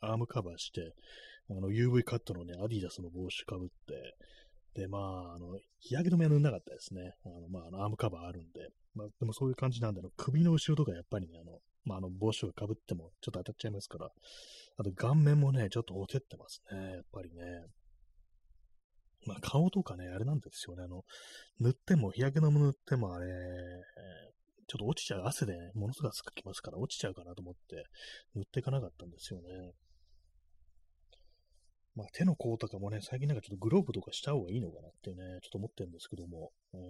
[0.00, 0.94] アームカバーして、
[1.50, 4.16] あの UV カットのね、アディダスの帽子かぶって、
[4.74, 7.14] で、まあ、あの、日焼け止めは塗んなかったですね。
[7.24, 8.68] あの、まあ、あのアームカバーあるんで。
[8.94, 14.10] まあ、でもそういう感じなんで、あの、首の後ろとかやっぱりね、あの、まあ、あの、帽子とか被ってもちょっと当たっちゃいますから。
[14.76, 16.92] あと、顔面もね、ちょっとほてってますね。
[16.92, 17.42] やっぱりね。
[19.28, 20.84] まあ、顔とかね、あれなんですよね。
[20.84, 21.04] あの、
[21.60, 23.26] 塗っても、日焼け止め塗ってもあれ、
[24.66, 27.84] ちょっと落ちちゃう、汗でね、ものすごくかきますから、落ちちゃうかなと思って、
[28.34, 29.72] 塗っていかなかったんですよね。
[31.94, 36.80] まあ、手の甲とかもね、最近なんかちょっとグローブとかした方がいいのかなってね、ちょっと思ってるんですけども、うん。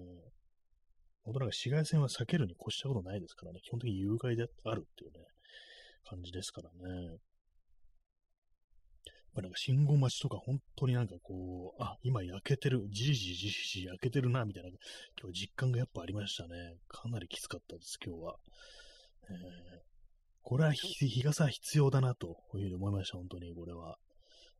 [1.24, 5.18] 本当なんか紫外線は避けるに越したことないですからね、基本的に有害であるっていうね、
[6.04, 7.18] 感じですからね。
[9.34, 14.70] ぱなんか信号待ちとか本当になんかこう、あ、今焼けてる、じりじりじりじり焼けてるな、みたいな、
[15.20, 16.76] 今日実感がやっぱありましたね。
[16.88, 18.36] かなりきつかったです、今日は。
[19.30, 19.36] えー、
[20.42, 23.98] これは日傘必要だな、というふうに思いました、本当に、これは。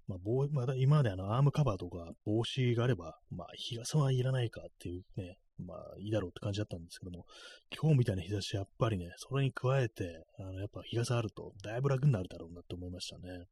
[0.09, 7.27] まあ、帽まだ今まであのアームカバーとか帽子があれば、まあ、日傘はいらないかっていうね、まあ、いいだろうって感じだったんですけども、
[7.71, 13.45] 今日みたいな日差し、やっぱりね、それに加えて、あの、やっぱ日傘あると、だいぶ楽になるだろうなって思いましたね。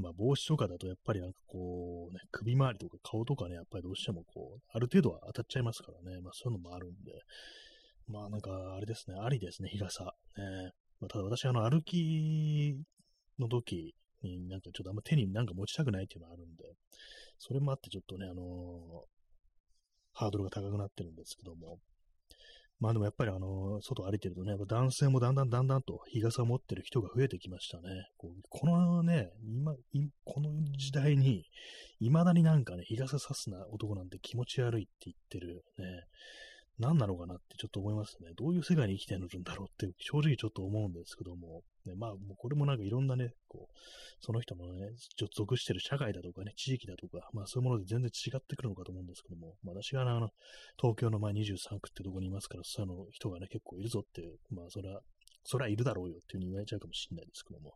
[0.00, 6.20] まあ、帽子とかだとやっぱりなんかこう、ね、首周りとか顔とかね、やっぱりどうしてもこう、ある程度は当たっちゃいますからね。
[6.20, 7.12] まあ、そういうのもあるんで。
[8.08, 10.04] まあ、なんか、あれですね、ありですね、日傘。
[10.04, 10.10] ね
[11.00, 12.76] まあ、ただ私、あの、歩き
[13.38, 16.64] の時になんかちょっとあんま手になんか持ちたくないっていうのがあるんで、
[17.38, 18.46] それもあってちょっとね、あのー、
[20.12, 21.78] ハードルが高くなってるんですけども、
[22.80, 28.08] まあでもやっぱりあの、外歩いてるとね、男性もだんだんだんだんと日傘を持ってる人が増えてきましたね。
[28.16, 29.74] こうこのね、今、
[30.24, 31.44] この時代に、
[32.00, 35.84] 未だになんかね、日傘さすな男なんて気持ち悪いって言ってるね、
[36.80, 38.30] 何なのかなってちょっと思いますね。
[38.36, 43.76] どういう世界に生きてるんだろうって正直ちょっと思うんですけども、ね、まあ、もうこれもなんかいろんなね、こう、
[44.20, 44.88] その人のね、
[45.36, 50.30] 属してる社会だとかね、地域だとか、まあそういうもので全然違ってくるのかと思うんですけども、まあ、私があの、
[50.80, 55.00] 東京のまあ23区ってとこにいますから、その人がね、結構いるぞっていう、まあそれは、
[55.44, 57.74] それはいるだろうよっていうふうに言われちゃうかもしれないですけども、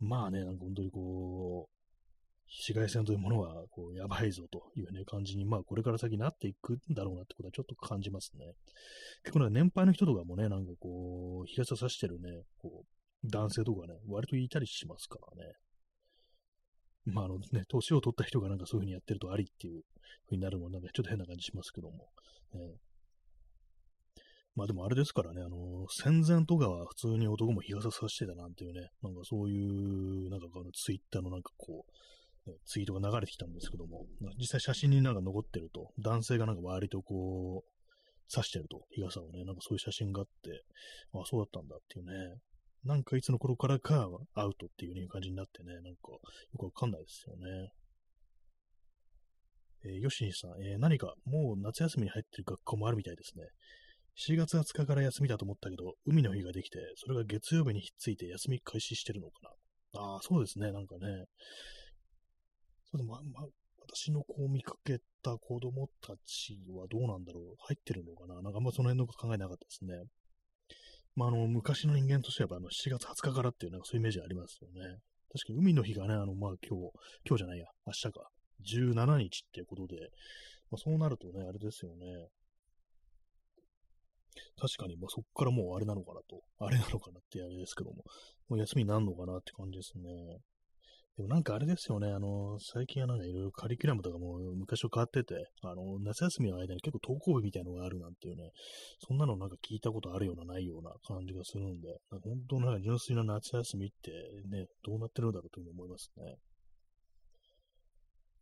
[0.00, 1.73] まあね、なんか本当にこう、
[2.48, 8.52] 紫外線というものは、こう、やばいぞというね、感じに、まあ、これから先なっていくんだろうなってことはちょっと感じますね。
[9.22, 15.52] 結構なんか年配の人とかもね、なんかこう、日傘さしてるね、こう、男性とかね、割といたりしますからね。
[17.06, 19.82] まあ、あのね、年を取った人がなんかそういう風にやってるとありっていう
[20.26, 22.08] 風になるのもなんかちょっと変な感じしますけども。
[22.54, 22.76] ね、
[24.54, 31.92] まあでもあれですからね、あの、戦前とかは普通に男も日傘さしてたなんていうね、なんかそういう、なんかあのツイッターのなんかこう、
[32.66, 34.06] ツイートが流れてきたんですけども、
[34.38, 40.64] 実際写真になんか残ってると、男性がなんか割とこう、刺してると、日傘をね、なんかそういう写真があって、
[41.12, 42.40] ああ、そうだったんだっていうね、
[42.84, 46.20] なんかいつの頃からかアウトっていう、ね、感じになってね、なんかよ
[46.58, 47.70] くわかんないですよね。
[49.86, 53.44] えー、ヨシニさん、えー、何かもう夏休みに入ってる学校もあるみたいですね。
[54.16, 59.34] 7月20日から休みだと思ったけど、海の日ができて、それが月曜日にひっついて休み開始してるのか
[59.94, 60.00] な。
[60.00, 61.24] ああ、そうですね、なんかね。
[63.02, 63.46] ま、ま、
[63.88, 70.04] 私のこう見かけた子供たちはどうなんだろう入ってるのかななんかあんまその辺のこと考えなかったですね。
[71.16, 74.98] まあ、あの、昔の人間としては、あの、7月20日からっていう、なんかそういうイメージありますよね。
[75.32, 76.90] 確かに海の日がね、あの、まあ、今日、
[77.24, 78.28] 今日じゃないや、明日か、
[78.66, 79.96] 17日っていうことで、
[80.70, 82.28] まあ、そうなるとね、あれですよね。
[84.58, 88.02] 確かに、まあ、そっからもうあれなのかなと、あれなのかなってあれですけども、
[88.48, 90.10] もう休みになるのかなって感じですね。
[91.16, 98.50] でもなんかあれですよね、あの、最近はなんかいろいろカリキュラムとかも昔と変わってて、あの、夏休みの間に結構登校日みたいなのがあるなんていうね、
[98.98, 104.10] そんなのなんか聞いたことあるようなないような感じがするんで、なんか本当の純粋な夏休みって
[104.50, 106.34] ね、どうなってるんだろうというふうに思いますね。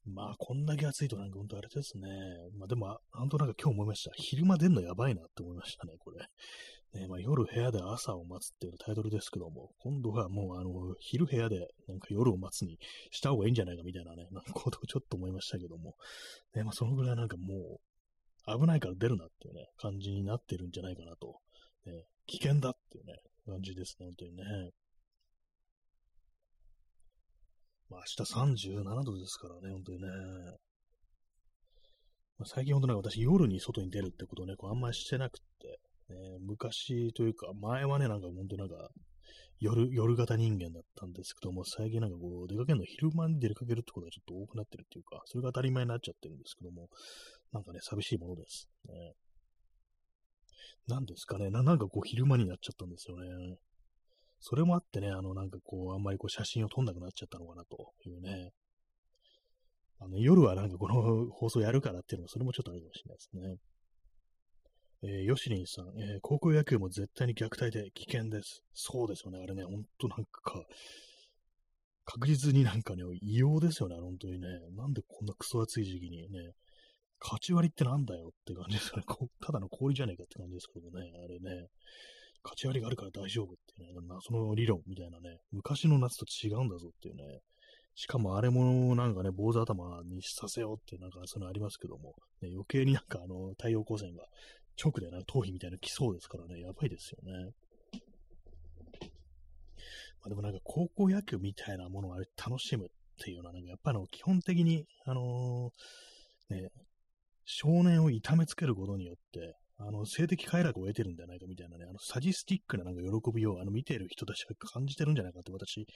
[0.04, 2.08] まあ、こんだけ暑いとなんか本当あれですね。
[2.58, 4.10] まあでも、なんとなく今日思いました。
[4.16, 6.18] 昼間出んのやばいなって思いましたね、これ。
[7.00, 12.78] ね、まあ、夜部屋で朝を待つっていうタイトルですけども、今度はもうあの、昼部屋でなんか夜を待つに
[13.10, 15.94] した方がいいんじゃないかみたいなね、なんかことをちょっと思いましたけども、
[16.54, 21.38] ね、まあそのぐらいなんかもう、危ないから出るなっていうね、感じになってるんじゃないかなと。
[21.86, 23.14] ね、危険だっていうね、
[23.46, 24.44] 感じですね、本当にね。
[27.92, 30.08] まあ明日37度ですからね、本当にね。
[32.38, 38.88] まあ、最近ほんとなんか私夜に外に出るってことをね、こうあんまりしてなくって、ね、昔というか、前はね、なんか本当なんか、
[39.60, 46.88] 夜、夜型人間だったんですけども、最近なんかこう、出かけるの昼間に出かけるってことがちょっと多くなってるっていうか、それが当たり前になっちゃってるんですけども、
[47.52, 48.68] なんかね、寂しいものです。
[48.88, 49.12] ね、
[50.88, 53.56] なんですかねな、なんかこう、昼間になっちゃったんですよね。
[54.44, 58.50] それもあってね、あの、なんかこう、あんまりこう、写真を撮んなくなっちゃったのかなというね。
[60.00, 63.56] あの、夜はなんかこの 放送やるからっていうのも、それもちょっとあるかもしれないですね。
[65.04, 68.62] えー、ヨシリンさん、えー、高校野球も絶対に虐待で危険です。
[68.72, 69.38] そうですよね。
[69.38, 70.64] あれね、ほんとなんか、
[72.04, 74.48] 確実になんかね、異様ですよね、本当にね。
[74.72, 76.52] なんでこんなクソ暑い時期にね、
[77.20, 79.04] 勝ち割りってなんだよって感じですよね。
[79.40, 81.68] ただの氷じゃねえかって感じですけどもね、あれね。
[82.44, 87.40] 勝ち割りがあるから大丈夫っていうね、その理論みたいなね、昔の夏と違うんだぞっていうね。
[87.94, 94.24] しかもあれもなんかね、坊主頭にさせようってなんかそのありますけども、ね、余計になんかあの太陽光線が
[94.82, 97.50] 直でね、頭皮みたいな来そうですからね、やばいですよね。
[100.22, 102.88] まあ、でもなんか高校野球みたいなものをあれ楽しむっ
[103.22, 106.68] ていうのは、なんかやっぱり基本的に、あのー、ね、
[107.44, 115.86] 少年を痛めつけることによって、あの、性的快楽を得てるんじゃないかみたいなね、あの、サディスティックななんか喜びを、あの、見てる人たちが感じてるんじゃないかって私、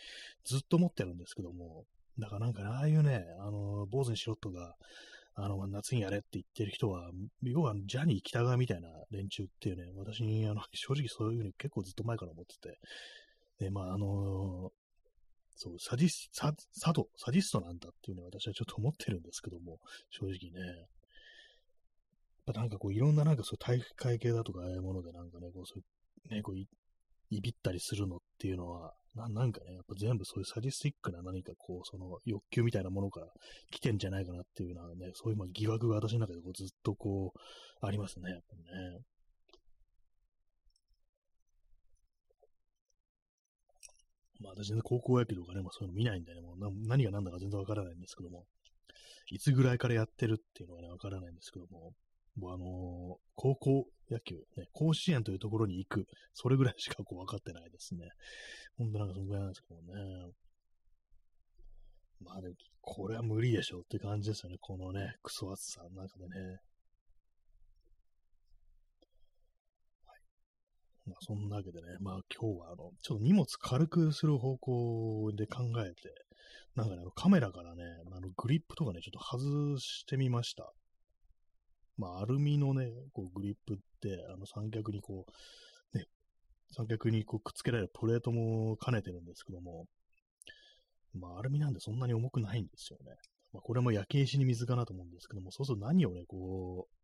[0.45, 1.85] ずっと思ってるんですけども、
[2.19, 4.75] だからなんか、ああいうね、あの、坊主にしろとか、
[5.35, 7.11] あの、夏にやれって言ってる人は、
[7.43, 12.79] 要はジャニー北川みたいな連中っていうね、私に、あの、正直そういうふうに結構ずっと前から思ってて、
[13.59, 14.71] で、まあ、あの
[15.57, 19.79] そう、サディス、サ、サド、サディストなんだっていうね、私はちょっと思ってるんですけども、
[20.11, 20.87] 正直ね。
[22.47, 26.69] ぱなんかこういろんななんかそう体育会系だとかああいうものでなんかね、こうそうね、こうい、
[27.31, 33.27] いびったりするのっていうのは、ななんかね、やっぱ全部そういうサディスティックな何かこう、その欲求みたいなものから
[33.71, 39.01] 来てんじゃないかなっていうのはね、そういうま疑惑が私の中でこうずっとこう、ありますね、やっぱりね。
[44.41, 46.57] まあ私ね、高校野球とかね、まあそういうの見ないんでね、もう
[46.87, 48.45] 何が何だか全然わからないんですけども、
[49.31, 51.93] いつぐらいからやってるっていうのはね、わからないんですけども、
[52.37, 58.09] もうあのー、高校野球、ね、甲子園というところに行く、それぐらいしかこう分かってないですね。
[58.79, 60.33] ほんとなんかそのぐらいなんですけどね。
[62.21, 64.57] まあでも、これは無理でしょって感じですよね。
[64.61, 66.41] このね、クソ暑さの中でね。
[70.07, 70.21] はい。
[71.07, 75.95] まあそんなわけでね、まあ今日はあの、ちょっと荷物軽くする方向で考えて、
[76.75, 77.83] なんかね、カメラからね、
[78.15, 80.73] あのグリップとかね、ちょっと外してみました。
[81.97, 85.27] まあ、アルミのね、こうグリップって、あの三脚にこ
[85.95, 86.07] う、ね、
[86.71, 89.87] 三脚にこうくっつけられるプレートも兼ねてるんですけども、
[91.15, 93.17] まあ、アルミなんでそんなに重くないんですよね。
[93.53, 96.96] まあ、これも焼け石に水かなと思うんですけども、そうすると何をね、こう、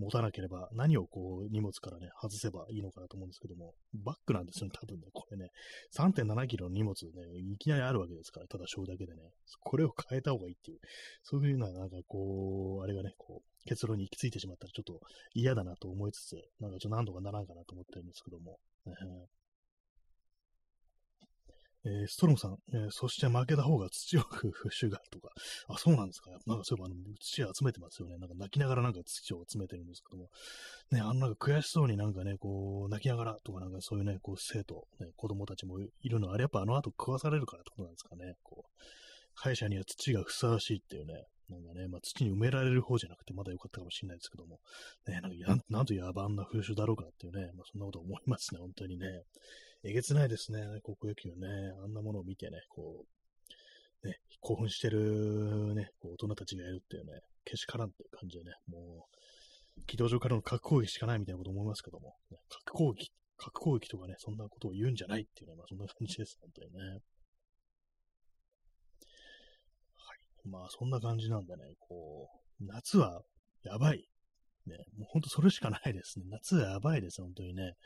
[0.00, 5.50] 持たなければ、何をこう、荷物からね、外せばいいのかなと思うんですけども、バッグなんですよね、多分ね、これね、
[5.94, 9.20] 3.7キロの荷物ね、いきなりあるわけですから、ただしょうだけでね、
[9.60, 10.80] これを変えた方がいいっていう、
[11.22, 15.00] そういうふうな、なんかこう、あれがね、こう、結論に行き着いてしまったらちょっと
[15.34, 18.58] 嫌だなと思いつつ、なんかちょっと何度かならんかなと思ってるんですけども、
[21.84, 25.32] えー、ストロムさん、えー、そして負けた方が土を食う節があるとか、
[25.68, 26.30] あ、そうなんですか。
[26.46, 28.18] なんかそういえばあの土集めてますよね。
[28.18, 30.28] なんか泣きながらなんか土を集めてるんですけども、
[30.92, 38.34] ね、あのなんか悔しそうになんかね、こう、泣きながらとかなんかそういうね、こう生徒、ね、子供たちもいるのあれやっぱあの後食わされるからってことなんですかね。
[38.42, 38.84] こう、
[39.34, 41.14] 歯医者には土がふさわしいっていうね、
[41.48, 44.60] なんかね、まあ、土に埋められる方じゃなくてまだ良かったかもしれないですけども、
[45.08, 49.06] ね、なんかやなんと野蛮な風習だろうかっていうね、まあ、そんなこと思いますね、本当にね。
[49.82, 51.36] えげつないですね、高校野球ね。
[51.82, 53.06] あんなものを見てね、こ
[54.04, 59.06] う、ね、興奮してるね、こう大人たちがいるっていうね、けしからんっていう感じでね、も
[59.78, 66.78] う、軌道上からの核攻撃しかないみたいなこと思いますけども、ね、核攻撃、核攻撃とかね、そんなことを言うんじゃないっていうね、まあそんな感じです、本当にね。
[66.82, 67.00] は
[70.14, 70.18] い。
[70.48, 72.28] まあそんな感じなんでね、こ
[72.60, 73.22] う、夏は
[73.62, 74.06] やばい。
[74.66, 76.26] ね、もうほんとそれしかないですね。
[76.28, 77.78] 夏はやばいです、本当にね。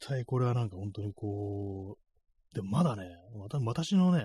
[0.00, 3.08] 対これはなんか本当にこう、でもまだね、
[3.64, 4.24] 私のね、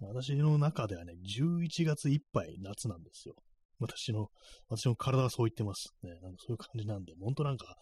[0.00, 3.34] 私の中ではね、11月いっぱい夏なんですよ。
[3.80, 4.28] 私の、
[4.68, 5.94] 私の体はそう言ってます。
[6.02, 7.76] ね、なんかそういう感じなんで、本当なんか、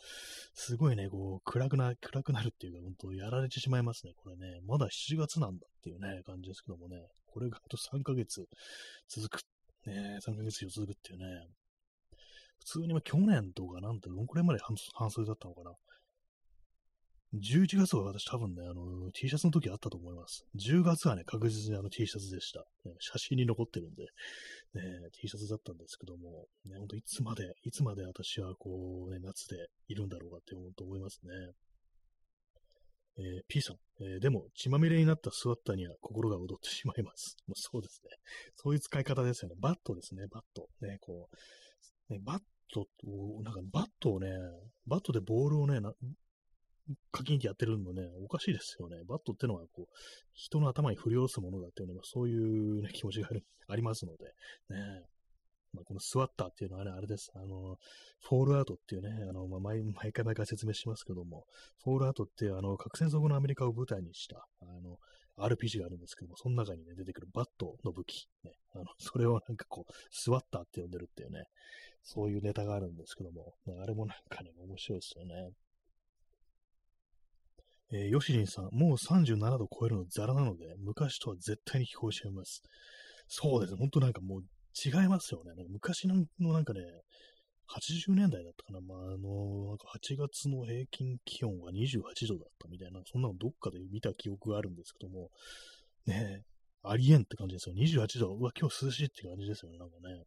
[0.55, 4.13] すごいね、こう、暗くな、暗くなるっていうか、本当やられてしまいますね。
[4.17, 8.47] これね、まだ7月なんだっていうね、感じですけどもね、これがあと3ヶ月
[9.09, 9.41] 続く、
[9.87, 11.25] ね、3ヶ月以上続くっていうね、
[12.59, 14.61] 普通にま去年とかなんてどんくらいまで
[14.95, 15.73] 半袖だったのかな。
[17.35, 20.47] 11月は私多分ね、あの、T シャツの時あったと思います。
[20.57, 22.65] 10月はね、確実にあの T シャツでした。
[23.01, 24.05] 写真に残ってるんで、
[24.75, 24.83] ね、
[25.21, 29.57] T シャツだったんですけども、ね、ほんといつまで、いつまで私はこう、ね、夏で
[29.89, 31.31] いるんだろうかって本当思いますね。
[33.19, 37.37] えー、P さん、えー、でも、血まみれになったスワッターには心が躍ってしまいます。
[37.49, 38.11] もうそうですね。
[38.57, 39.57] そういう使い方ですよね。
[39.59, 40.69] バットですね、バット。
[40.81, 41.29] ね、こ
[42.11, 44.29] う、ね、バットを、なんかバットをね、
[44.87, 45.81] バットでボールをね、
[47.11, 49.03] かきんってやってるのね、おかしいですよね。
[49.07, 49.87] バットってのは、こう、
[50.33, 53.29] 人の頭に振り下ろすものだっていうのは、そういう、ね、気持ちが
[53.69, 54.25] ありますので、
[54.71, 55.03] ね。
[55.73, 57.31] まあ、このスワッターっていうのはね、あれです。
[57.35, 57.77] あの、
[58.23, 59.83] フォールアウトっていうね、あの、まあ、毎
[60.13, 61.45] 回毎回説明しますけども、
[61.85, 64.99] フォールアウトってあの、核戦争後のアメリカを舞台にした、あの、
[65.39, 71.45] RPG があるんですけども、その中にね、出てくるバットの武器、ね、あの、それをなんかこう、スワッターって呼んでるっていうね、
[72.03, 75.51] そういうネタがあるんですけども、あれもなんかね、面白いですよね。
[77.93, 82.63] えー、ヨシリンさん、もう37度超えるのザラなので、昔とは絶対に気候しちゃいます。
[83.29, 84.43] そうですね、ほんとなんかもう
[84.75, 85.55] 違いますよね。
[85.55, 86.81] なんか昔のなんかね、
[87.69, 95.31] 80年代だったかな、まあ、あの、なんか8月の平均気温が28度だったみたいな、そんなのどっかで見た記憶があるんですけども、
[96.07, 96.43] ね
[96.89, 97.75] ありえんって感じですよ。
[97.75, 100.23] 28度、うわ、今日涼しいって感じですよね、なんかね。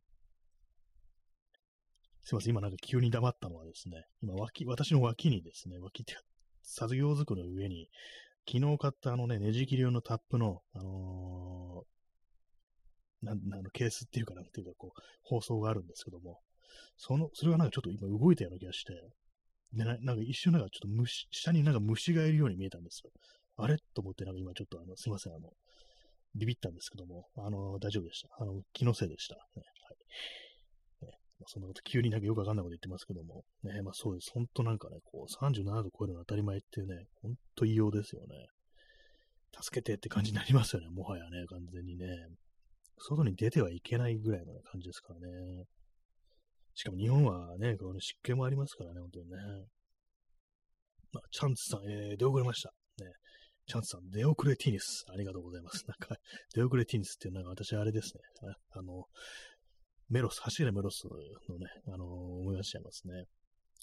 [2.21, 6.15] すいません、今なんか急に黙ったのはですね、今脇、私の脇にですね、脇って
[6.71, 7.89] 作業机の上に、
[8.47, 16.39] 昨日買ったあのね、ネジ切り用のタップの、あのー、なん、あの、ケースっていうかなんていうか、こう、包装があるんですけども、
[16.97, 18.93] その、それがなんかちょっと今動いたような気がして、
[19.73, 23.11] で、ななんか一瞬なんかちょっと虫、下になんか虫がいるように見えたんですよ。
[23.57, 23.77] あれ？
[23.93, 25.49] と思ってなんか今ちょっとあの、すいません、あの、
[26.35, 28.29] ビビったんですけども、あの、大丈夫でした。
[28.39, 29.35] あの、気のせいでした。
[29.35, 29.97] ね、はい。
[31.39, 34.31] まあ、そんなこと急になんかよくわかんないこと言ってますけども、ね、まあそうです。
[34.33, 38.47] ほんとなんかね、こう37度超えるの当たり前っていうね、ほんと異様ですよね。
[39.61, 42.05] 助けてって感じになりますよね、もはやね、完全にね。
[42.97, 45.63] 外に出てはいけないぐらいの感じですからね。
[46.75, 49.37] しかも日本はね、この湿気もありますからね、本当にね。
[51.11, 52.71] まあ、チャンツさん、えー、出遅れました。
[53.03, 53.11] ね。
[53.65, 55.05] チャンツさん、出遅れティニス。
[55.11, 55.85] ありがとうございます。
[55.87, 56.15] なんか、
[56.53, 58.21] 出遅れティニスっていう、なんか私あれですね。
[58.71, 59.05] あの、
[60.09, 61.03] メロス、走れメロス
[61.49, 63.25] のね、あのー、思い出しちゃいますね。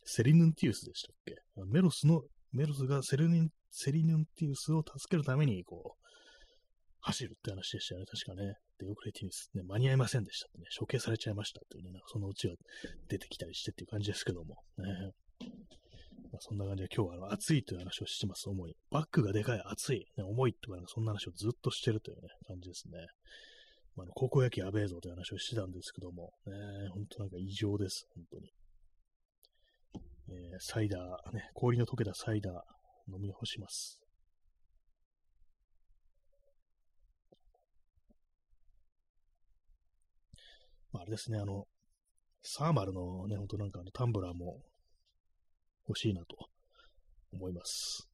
[0.05, 1.37] セリヌンティウスでしたっけ？
[1.66, 2.22] メロスの、
[2.53, 6.07] メロスがセリヌン、セリヌンティウスを助けるために、こう、
[7.01, 8.55] 走るって話でしたよね、確かね。
[8.79, 12.55] で、オクレティウス、ね、間に合いませんでしたってね、処刑されちゃいましたっていうね、なんかそのうちが
[13.09, 15.12] 出てきたりしてっていう感じですけども、ね。
[16.33, 18.74] まあ、そんな感じで今日はあの暑いという話をしてます、主に。
[18.91, 23.07] バッグがでかい、暑い、ね、重いとか、そんな話をずっとしてるというね、感じですね。
[23.97, 26.53] まあ、高校野球やべえぞという話をしてたんですけども、ね、
[26.92, 28.53] ほんとなんか異常です、本当に。
[30.28, 32.55] えー、サイダー、ね、氷の溶けたサイダー、
[33.14, 34.01] 飲み干します。
[40.92, 41.64] まあ、あれですね、あの、
[42.42, 44.61] サーマルのね、ほんとなんかあのタンブラーも
[45.88, 46.36] 欲しいなと
[47.32, 48.09] 思います。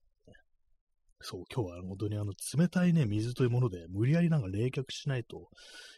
[1.23, 5.49] そう、今日は本当にあの冷たいね、水というもので無理やりなんか冷却しないと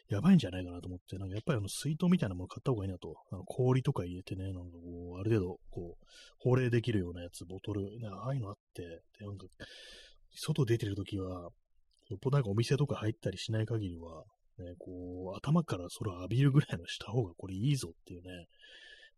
[0.08, 6.06] やばいんじゃないかなと思って、なんかやっぱりあの水筒みたいなもの買った方がいいなと、あの氷とか入れてね、なんかこう、ある程度こう、
[6.38, 8.82] 放冷できるようなやつ、ボトル、ね、ああいうのあって、
[9.18, 9.46] で、なんか、
[10.36, 11.50] 外出てるときは、
[12.10, 14.24] よっぽどなんかお店とか入ったりしない限りは、
[14.58, 18.46] ね、こう、頭から空浴びるぐらいのした方がこれいいぞっていうね、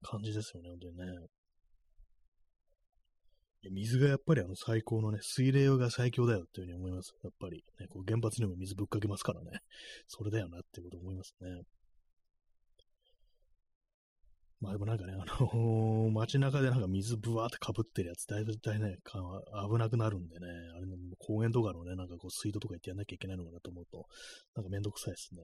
[0.02, 1.26] 感じですよね、本当にね。
[3.70, 7.14] 水がやっぱりあの最高のね、水冷用が最強だよっていうふうに思います。
[7.22, 9.60] やっぱり、ね、こう原発にも水ぶっかけますからね。
[10.08, 11.62] それだよなっていうこと思いますね。
[14.60, 24.06] まあでもなんかね、あのー、街中でなんか水ぶわーってかぶってるやつ、だいぶ大ね、危なくなるんでね、あれ、ね、公園とかのね、なんかこう水道とか行ってやんなきゃいけないのかなと思うと、
[24.54, 25.42] なんかめんどくさいですね。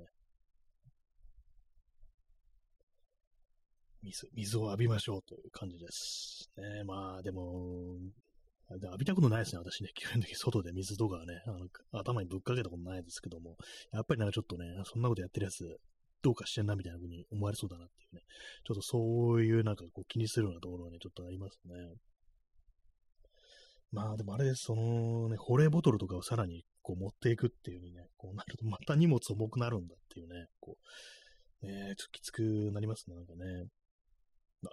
[4.02, 6.50] 水、水を浴びましょうという感じです。
[6.56, 7.98] ね、まあ、でも、
[8.70, 9.90] 浴びたことないですね、私ね。
[9.94, 13.56] 基本的に外で水とかね、あの頭にぶっかけたことないですけども、
[13.92, 15.78] やっぱりなんかちょっとね、そんなことやってるやつ、
[16.22, 18.22] どうかしてんなみたいな風に思われそうだなっていうね、
[18.64, 21.74] ちょっとそういうなんかこう気にするようなところはね、ちょっとありますね。
[23.90, 30.78] まあでもあれです、そのね、保冷ボトルとかをさらにこう持っていくっていう風にね、こうなるとまた荷物重くなるんだっていうね、こ
[31.62, 33.66] う、ね、ちょっときつくなりますね、なんかね。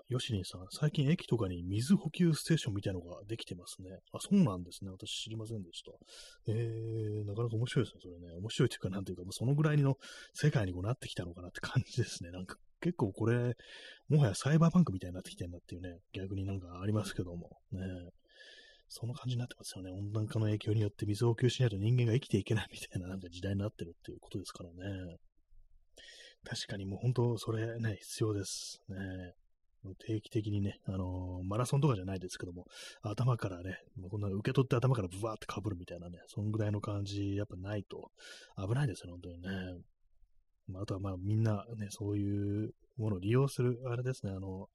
[0.08, 4.00] ヨシニさん、最近駅とかに水補給ステーションみたいのができてますね。
[4.14, 4.92] あ、そうなんですね。
[4.92, 5.92] 私知りませんでした。
[6.48, 8.36] えー、なかなか面白いですね、それね。
[8.38, 9.98] 面白いというか、なんていうか、もうそのぐらいの
[10.34, 12.32] 世界にこうなってきたのかなって感じですね。
[12.32, 13.56] なんか結構これ、
[14.10, 17.58] もはやサイバーパンクみたいになってきてるなっていうね、逆になんかありますけども。
[17.72, 17.80] ね
[18.92, 19.92] その感じになってますよね。
[19.92, 25.18] 温暖化の影響によって水補給しないと人間が生きていけないみたいななんか時代になってるっていうことですからね。
[26.44, 28.82] 確かにもう本当それね、必要です。
[28.90, 28.98] ね。
[30.00, 32.66] 定期的にね、あのー、マラソンとかじゃないですけども、
[33.02, 33.78] 頭からね、
[34.10, 38.12] こんな受け取って頭からブワーって被るみたいなね、そんぐらいの感じ、やっぱないと
[38.58, 39.50] 危ないですよ、本当にね。
[40.68, 44.68] ま、あとはまあみんなね、そういうものを利用する、あれですね、あの、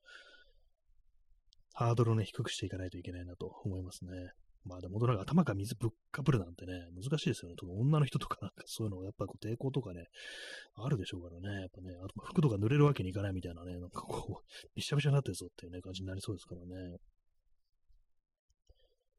[1.74, 4.10] ハードルをね、低くしていかないといけないなと思いますね。
[4.64, 7.56] まあでも、なんか頭から水ぶっかぶるなんてね、難しいですよね。
[7.56, 10.06] 特に女の人とかなんかそういうのやっぱこう抵抗とかね、
[10.74, 11.60] あるでしょうからね。
[11.60, 14.44] やっぱね、あと服とか濡れるわけにいかないみたいなね、なんかこう、
[14.74, 16.96] びしゃびしゃになってるぞっていうね、感じになりそうですからね。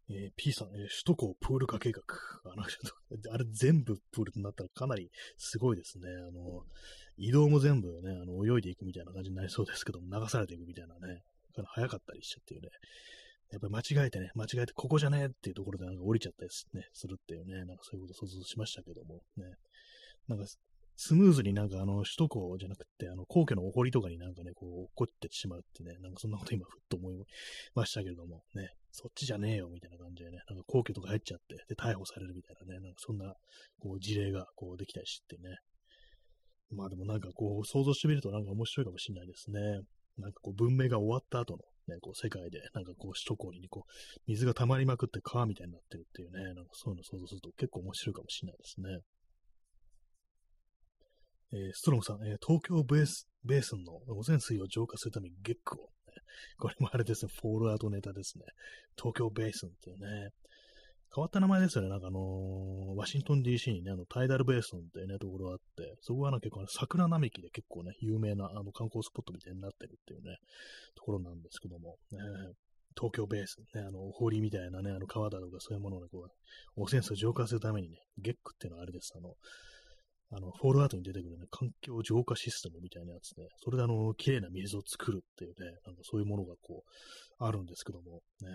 [0.07, 2.01] えー、P さん、えー、首都高プール化計画。
[2.45, 6.07] あの、あれ全部プールになったらかなりすごいですね。
[6.09, 6.63] あの、
[7.17, 11.23] 移動も全部ね、あの、泳いでいくみたいな感じになりそうですけども、流されていくみたいなね、
[11.55, 12.69] から早かったりしちゃっていうね、
[13.51, 19.45] やっぱり間違えてね、間違えてここじゃねえっていうところでなんか降りちゃったりす,、ね、するっていうね、なんかそういうこと想像しましたけども、ね。
[20.27, 20.45] なんか、
[20.97, 27.15] スムーズになんかあの、首都高じゃなくて、あの、皇居のお堀とかになんかね、こう、起こってしまうってね、なんかそんなこと今ふっと思い
[27.75, 33.35] ましたけれども、ね、そっちじゃねえよ、みたいな感じでね、なんか皇居とか入っちゃって、で、逮捕されるみたいなね、なんかそんな、
[33.79, 35.57] こう、事例がこう、できたりしてね。
[36.71, 39.59] まあでもなんかこう、想像してみるとなんか面白いかもしれないですね。
[40.17, 43.91] なんかこう、文明が終わった後のね、こう世界で、なんかこう首都高にこう、
[44.27, 48.99] 水が溜まりまくって川みたいになってるっていうね、なんかそういうの想像すると結構面白いかもしれないですね。
[51.53, 55.89] えー、ストロムさん、えー、東京ベース、ベースの汚染水を浄化するためにゲックを、ね、
[56.57, 58.45] これもあれですね、フォールアウトネタですね。
[58.97, 60.31] 東京ベースンっていうね、
[61.15, 61.89] 変わった名前ですよね。
[61.89, 70.35] なんかあのー、ワシントン DC にね、あの、タイダルベーソンってね、ところがあって、そこはな結構桜並木で結構ね、有名なあの観光スポットみたいになってるっていうね、
[70.95, 72.19] ところなんですけども、ね、
[72.99, 76.27] 東京ベース、ね、あの、堀みたいなね、あの川だとかそういうものをね、こ
[76.75, 79.13] う、汚染水を浄化するためにね、ゲックっていうのはあれです。
[79.15, 79.35] あの、
[80.35, 86.91] あの、フォールアウトに出てくるね、環境浄化システムみたいなやつね、それであの、綺麗な水を作るっていうね、なんかそういうものがこう、
[87.39, 88.49] あるんですけども、ね、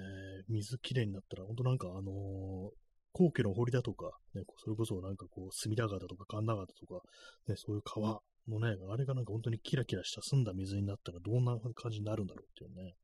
[0.49, 2.71] 水綺麗になったら、本当なんかあのー、
[3.13, 7.01] 皇居の堀だとか、ね、それこそなんかこう、隅田川だとか神田川だとか、
[7.49, 12.95] ね、そういう川のね、あれがなんか本当にキラキラした澄んだ水になったらどんな感じになるんだろうっていうね、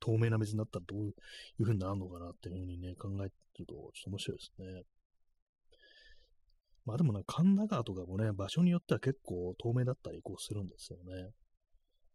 [0.00, 1.14] 透明な水になったらどういう
[1.62, 4.82] 風になるのかなっていう風にね、考えてると、ちょっと面白いですね。
[6.88, 11.32] まあでも、神田川とかもね、場所によっては結構透明だったりこうするんですよね。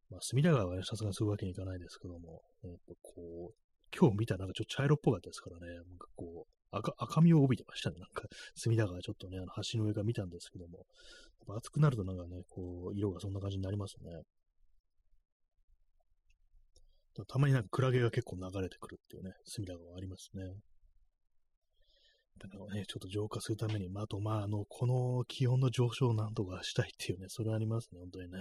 [0.10, 3.54] まあ、隅田川はね、さすがにするわけにいかないですけども、やっぱこう、
[3.96, 8.00] 今日見たらなんかちょっと茶色っぽかったですからね、なんかこう、赤赤みを帯びてましたね。
[8.00, 8.24] なんか、
[8.58, 10.86] 隅田川ちょっとね、あの橋の上から見たんですけども、やっ
[11.46, 14.24] ぱ暑くなるとなんかね、こう、色がそんな感じになりますね。
[17.28, 20.50] たまになんかクラゲが結構流れてくるっていうね、隅田川ありますね。
[22.40, 28.38] だからね、ちょっと浄化するために、まあ、あと、まあ、あの、この気温の上昇をなんとかしたいっていうね、それはありますね、本当にね。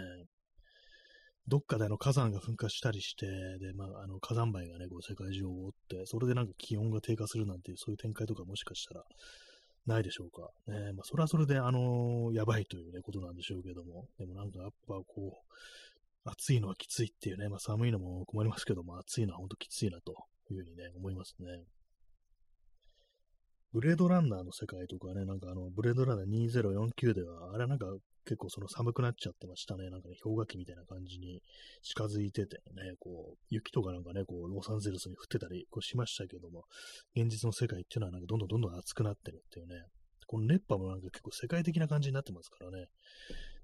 [1.49, 9.05] どっかであの火山が噴火したりして、で、まあ、あの火山灰がね、こう世界中を覆って、それでなんか気温が低下するなんていう、そういう展開とかもしかしたら
[9.87, 10.51] ないでしょうか。
[10.69, 20.13] ね、まあ、それはそれで、あのー、やばいというね、ことなんでしょうけども、でもなんかやっぱこう、暑いのはきついっていうね、まあ寒いのも困りますけども、暑いのは本当きついなと
[20.51, 21.47] いうふうにね、思いますね。
[23.73, 27.87] ブレードランナーの世界とかね、なんかあの、ブレードランナー2049では、あれなんか
[28.27, 29.89] 結構その寒くなっちゃってましたね。
[29.89, 31.43] なんかね、氷河期みたいな感じに
[31.83, 36.65] 近づいててね、こう、雪とかなんかね、こう、ロサンゼルスに降ってたりこうしましたけども、
[37.17, 39.75] 現実の世界っていうのはなんかどんどんどんどん暑くなってるっていうね、
[40.27, 42.87] この熱波もなんか結構世界的な感じになってますからね、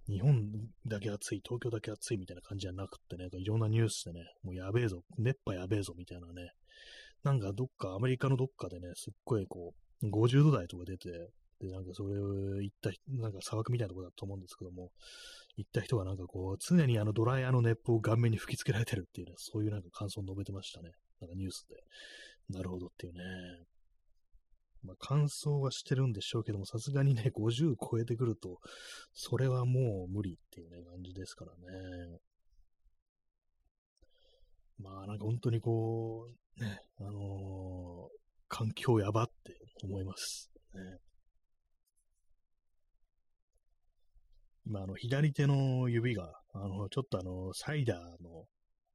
[0.09, 0.51] 日本
[0.87, 6.51] だけ暑い、東京だけ暑いみたいな感じじゃなくってね、いろんなニュースでね、もうやべえぞ、熱波やべえぞみたいなね、
[7.23, 11.11] なんかどっか、アメリカのどっかでね、すっごいこう、50度台とか出て、
[11.61, 14.91] で、なんかそれを言った、なんか砂漠みたいなとこだと思うんですけども、
[15.57, 20.93] 行った人がなんかこう、常にあのドライヤーの熱風を顔面に吹きつけられてるっていうね、そういうなんか感想を述べてましたね。
[21.21, 21.77] なんかニュースで。
[22.57, 23.21] なるほどっていうね。
[24.85, 28.59] まあ、乾燥はしてるんでしょうけども、さすがにね、50超えてくると、
[29.13, 32.19] それはもう無理っていうね、感じですからね。
[34.79, 36.29] まあ、なんか本当にこ
[36.59, 38.18] う、ね、あのー、
[38.49, 40.51] 環境やばって思います。
[40.75, 40.81] ね、
[44.67, 48.47] 今、あの、左手の指が、あの、ちょっとあの、サイダーの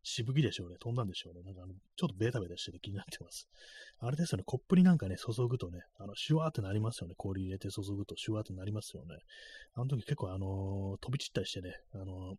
[0.04, 0.76] しぶきでしょうね。
[0.80, 1.42] 飛んだんでしょうね。
[1.44, 3.48] なんかあの、ちょっとベタベタしてて気になってます。
[4.00, 4.44] あれですよね。
[4.46, 7.14] コップになんかね、注ぐとね、あの、シュワーってなりますよね。
[7.18, 9.16] 氷入れて注ぐとシュワーってなりますよね。
[9.76, 12.36] あの時結構あの飛び散ったりしてね、あの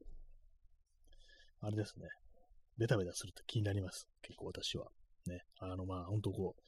[1.61, 2.07] あれですね。
[2.77, 4.07] ベタベタすると気になります。
[4.23, 4.87] 結構私は。
[5.27, 5.41] ね。
[5.61, 6.61] あの、まあ、ほんとこう、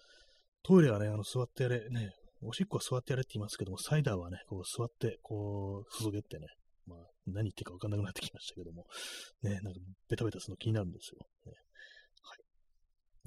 [0.67, 2.11] トイレはね、あの、座ってやれ、ね、
[2.43, 6.47] おしっこは座ってやれって言いますけども、サイダーはね、こう座って、こう、注げってね、
[6.89, 6.99] まあ、
[7.29, 8.85] 何言ってるかわかんなくなってきましたけども、
[9.45, 9.79] ね、なんか、
[10.11, 11.23] ベタベタするの気になるんですよ。
[11.47, 11.53] ね、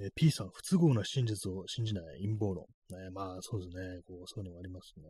[0.02, 0.12] はい。
[0.16, 2.66] P さん、不都合な真実を信じない陰謀論。
[2.90, 5.04] ね、まあ、そうですね、こう、そういうのがありますね。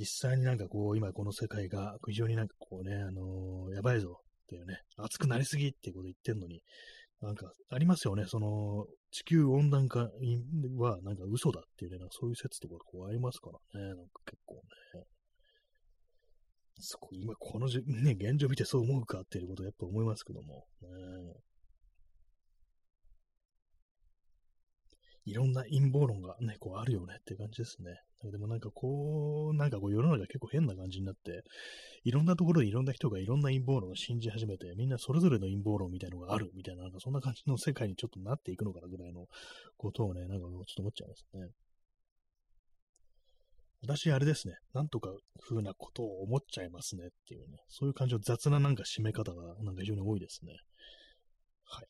[0.00, 6.60] 実際になんかこう、今この世界が非常になんかこうね、あのー、やばいぞっていうね、熱くなりすぎっていうこと言ってんのに、
[7.20, 10.08] なんかありますよね、その、地球温暖化
[10.78, 14.60] はなんか嘘だっていうね、そういう説とかこうありますからね、なんか結構ね。
[16.82, 20.88] そこ、今このじ、ね、現状見てそう思うかっていうことをやっぱ思いますけども、ね、
[25.24, 28.00] いろんな陰謀論がね、こうあるよねって感じですね。
[28.30, 31.42] でもなんかこう、なんかこう世の中結構変な感じになって、
[32.04, 39.26] いろんなところでいろんな人がいろんな陰謀論を信じ始めて、みんなそれぞれの陰謀論みたいなのがあるみたいな、なんかそんな感じの世界にちょっとなっていくのかなぐらいの
[39.76, 41.48] ことをね、なんかちょっと思っちゃいますね。
[43.82, 44.54] 私、あれですね。
[44.74, 45.08] なんとか
[45.48, 47.56] 風なことを思っちゃいますねっていうね。
[47.68, 50.52] そういう感じの雑ななんか締め方がなんか非常に多いですね。
[51.64, 51.86] はい。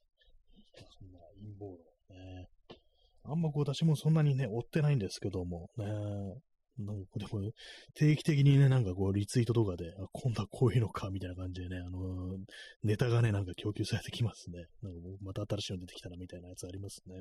[3.31, 5.87] あんまこう私もそんなにね、追ってないんですけども、ね、
[6.78, 7.51] なんかでも、
[7.95, 12.39] 定期的にね、なんかこう、リツイートとかで、あ、今度はこういうのか、みたいな感じでね、あのー、
[12.85, 14.64] ネタがね、なんか供給されてきますね。
[14.83, 17.14] なんか、また新しいの出てきたな、みたいなやつありますね。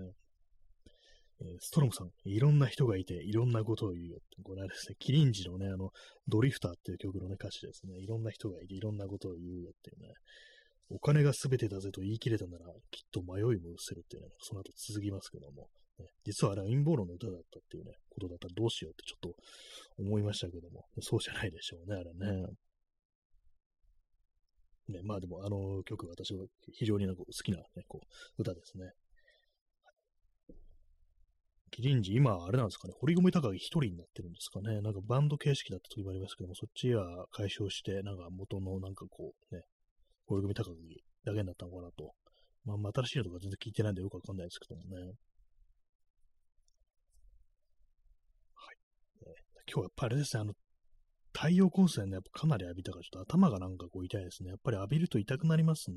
[1.41, 5.91] え、ストロムさん、いろんな人がいて、いろんなことを言うよって、これはですね、キリンジのね、あの、
[6.27, 10.13] ドリフターっていう曲のね、歌詞ですね、いろんな人がいて、いろんなことを言うよっていうね、
[10.89, 15.69] お金が全てだぜと言い切れたなら、きっと迷いも失せるっていうね、その後続きますけども、
[15.99, 19.35] ね、実はあれは陰謀論の歌だったっていうね、ことだったらどうしようってちょっと
[19.97, 22.47] 思いましたけども、そうじゃないでしょうね、あれね。
[24.89, 28.91] ね、まあでも、あの曲、私は非常になんか好きな、ね、こう歌ですね。
[31.71, 34.81] キリンジ、今、あれなんですかね、堀米隆一人になってるんですかね。
[34.81, 39.61] なんかバンド形式だった時もありますけども、そっちは解消して、なんか元のなんかこう、ね、
[40.25, 40.75] 堀米隆
[41.25, 42.13] だけになったのかなと。
[42.65, 45.13] まあ、新しいのとか全然聞いてないんでよくわかんないですけどもね。
[49.71, 50.53] 今日やっぱりあれですね、あの、
[51.31, 54.49] 太陽光線ね、やっぱかなり浴びたから、ちょっと頭がなんかこう痛いですね。
[54.49, 55.95] やっぱり浴びると痛くなりますね。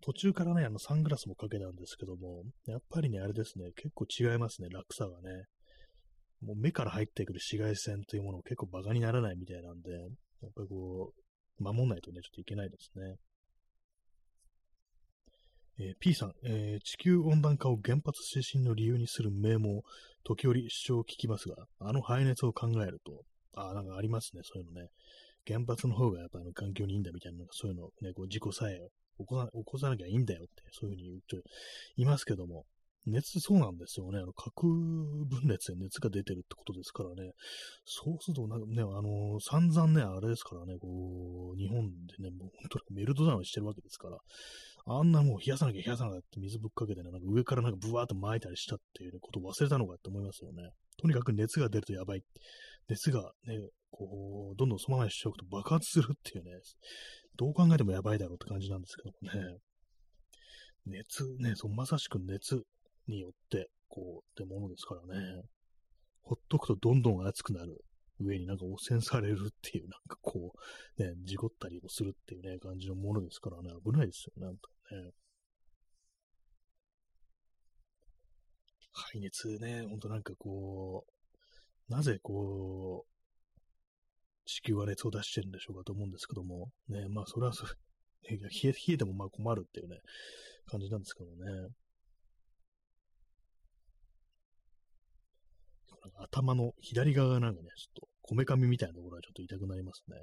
[0.00, 5.44] 途中からね、あの、サングラスもかけたんですけども、やっぱりね、あれですね、結構違いますね、落差がね。
[6.40, 9.98] もう目から入ってくる紫外線というものを結構バカにならないみたいなんで、や
[10.48, 11.12] っぱりこ
[11.60, 13.16] う、守んないとね、ちょっといけないですね。
[15.78, 19.82] えー、P さん、えー、地球温暖化を原発推進の理由にする名も、
[20.24, 24.88] 時折主張を聞きますが、あの排熱を考えると、あなんかありますね、そういうのね。
[25.46, 28.78] 原発の方がやっぱあの環境にいいんだみたいな、そういうのね、こう事故さえ
[29.18, 31.36] 起こさ起こさなきゃいいんだよって、そういうふうに言うと、
[31.96, 32.64] いますけども、
[33.06, 34.18] 熱、そうなんですよね。
[34.18, 37.32] あの、核分裂で熱が出てるってことですからね。
[37.84, 44.18] そうすると、なんかね、あの、散々ね、あれですからね、こう、日本でね、もう本当にメルトダウンしてるわけですから、
[44.86, 50.70] あんなもう冷やさなきゃ冷やさなきゃって水ぶっかけてね、なんか上からなんかブワーって巻いたりしたっていう、ね、ことを忘れたのかって思いますよね。
[50.96, 52.22] とにかく熱が出るとやばい。
[52.88, 53.58] 熱がね、
[53.90, 56.52] こう、どんどんそのままにしておくと爆発するっていうね、
[57.36, 59.58] どう考えてもやばいだろうって感じなんですけどもね。
[60.86, 62.62] 熱、ね、そうまさしく熱
[63.08, 65.42] によって、こう、ってものですからね。
[66.22, 67.84] ほっとくとどんどん熱くなる。
[68.20, 70.52] 上になんか汚染されるっていう、なんかこ
[70.98, 75.10] う、ね、事故ったりもするっていうね、感じのものですからね、危ないですよね、なんかね。
[78.92, 81.04] 排熱ね、ほんとなんかこ
[81.88, 83.12] う、なぜこう、
[84.44, 87.72] 地球は熱を出してるんでしょうかと思うんですけども、ね、まあそれはそれ、
[88.30, 89.98] 冷え冷えてもまあ困るっていうね、
[90.66, 91.68] 感じなんですけどね。
[96.18, 100.16] 頭の左側がなんかね、ちょっとこめかみみたいなところがちょっと痛くなりますね。
[100.16, 100.22] や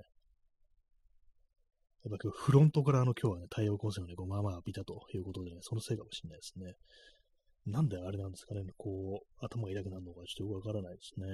[2.09, 6.75] っぱ今日フロントからあの今日はね、太陽光線をね、こうまあまあ浴びたということでね、そのせいかもしれないですね。
[7.65, 11.27] なんであれなんですかね、こう、頭が痛くなるのかちょっとよくわからないですね。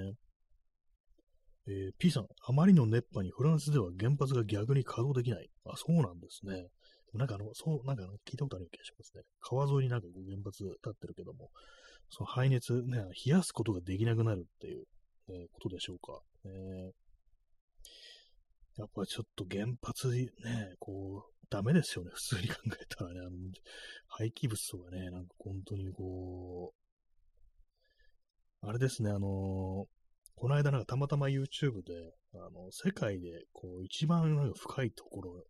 [1.68, 5.48] えー、P さん、あまりの熱波にフランスでは原発が逆に稼働できない。
[5.66, 6.68] あ、そうなんですね。
[7.14, 9.22] なんかあの、そう、なんか聞いたことあるような気がしますね。
[9.40, 11.50] 川沿いになんか原発立ってるけども、
[12.10, 14.84] その排熱、ね、冷やすことができなくなるっていう、
[15.28, 16.20] ね、ことでしょうか。
[16.44, 16.92] ね、
[18.78, 20.28] やっぱちょっと原発ね、
[20.78, 22.10] こう、ダメですよね。
[22.14, 23.30] 普通に考えたらね、あの、
[24.08, 26.86] 廃棄物とかね、なんか本当にこう、
[28.68, 29.86] あれですね、あの
[30.34, 35.42] この間なんかたまたま YouTube で、あの、世界でこう一番なんか深いところっ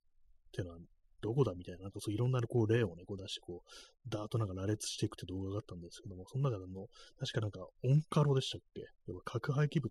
[0.53, 0.79] てのは
[1.27, 3.71] どこだみたいな、なんかそういろんなこう例をね、こう出して、こう、
[4.09, 6.87] ダーッとなんか羅列していくって動画があったんですけども、その中での、
[7.19, 8.83] 確かなんか、オンカロでしたっけ？
[9.09, 9.91] 要は核廃棄物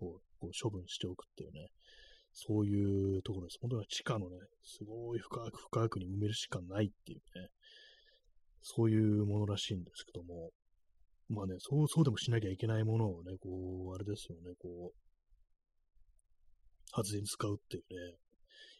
[0.00, 1.68] をこう処分しておくっていうね、
[2.32, 2.74] そうい
[3.18, 3.58] うところです。
[3.60, 7.48] 本当に地下のね、すごい深く深くに埋めるしかないっていうね、
[8.62, 10.50] そういうものらしいんですけども、
[11.28, 13.48] まあね、そう、そうでもしなきゃいけないものをね、こ
[13.92, 14.98] う、あれですよね、こう、
[16.92, 18.16] 発電使うっていうね、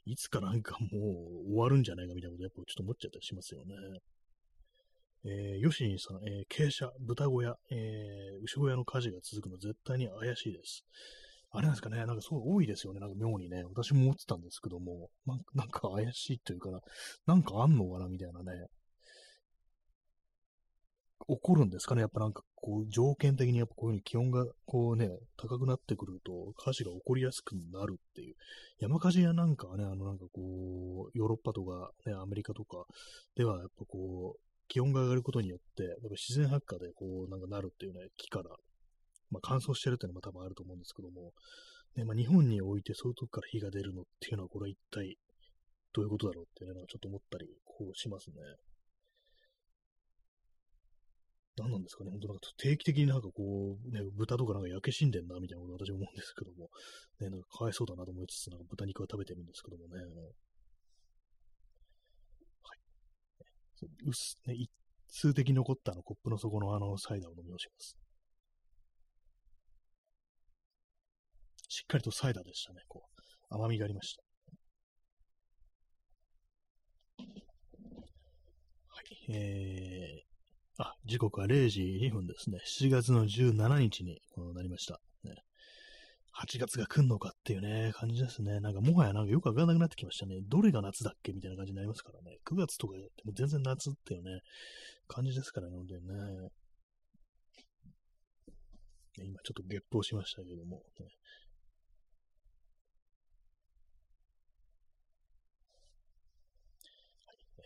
[0.07, 3.75] いつかなんかもう終わるんじゃないかみたいなことやっぱちょっと思っちゃったりしますよね。
[5.27, 10.85] えー、ヨシニさん、えー、傾斜、豚小屋、えー、牛小屋の火事が続くの絶対に怪しいです。
[11.51, 13.65] あれなんですかね、なんかすごい多いですよね、なんか妙にね。
[13.65, 15.09] 私も思ってたんですけども、
[15.55, 16.81] なんか怪しいというかな、
[17.27, 18.67] なんかあんのかなみたいなね。
[21.27, 28.37] 起こるんですかねやっぱなんかこう条件的にやっぱこういうふうに気温がこうね、高くなってくると火事が起こりやすくなるっていう。
[28.81, 32.87] 山火事やなんかはね、あのなんかこう、ヨーロッパとかね、アメリカとか
[33.37, 38.45] ではやっぱこう、気温が上がることによって、やっぱ自然発火でこうなんかなるっていうね、木から、
[39.31, 41.35] まあ乾燥してるっていうのも多分あると思うんですけども、
[41.97, 45.19] ね、まあ日本においてそういうとこから火が出るのっていうのはこれは一体
[45.93, 48.37] どういうことだろうっていうのはちょっと思ったりこうしますね。
[51.57, 56.69] 何なんですかね、本当なんか定期的になんかこう、ね、豚とかなんか焼け死んでんな、みたいなこと私は思うんですけども、
[57.21, 60.03] ね、なんかかわいそうだなと思いつつ、なんか豚肉は食べてるんですけどもね。
[60.03, 60.07] は
[62.75, 62.79] い。
[64.09, 64.69] うす、ね、一
[65.09, 67.97] 通的に残ったあのコップの底のあのサイダーを飲み干します。
[71.69, 73.05] しっかりとサイダーでしたね、こ
[73.51, 74.23] う、甘みがありました。
[78.89, 80.34] はい、えー、
[80.79, 82.59] あ、時刻は0時2分ですね。
[82.67, 84.21] 7月の17日に
[84.55, 85.01] なりました。
[85.23, 85.37] ね、
[86.37, 88.59] 8月が来んのかっていうね、感じですね。
[88.59, 90.41] なんかもはやなんかよくわからなくなってきましたね。
[90.49, 92.39] どれが夏だっけみたいな感じになりますからね。
[92.45, 94.41] 9月とかでも全然夏っていうね、
[95.07, 96.49] 感じですからね、本当にね。
[99.17, 101.07] 今ちょっとゲップをしましたけども、ね、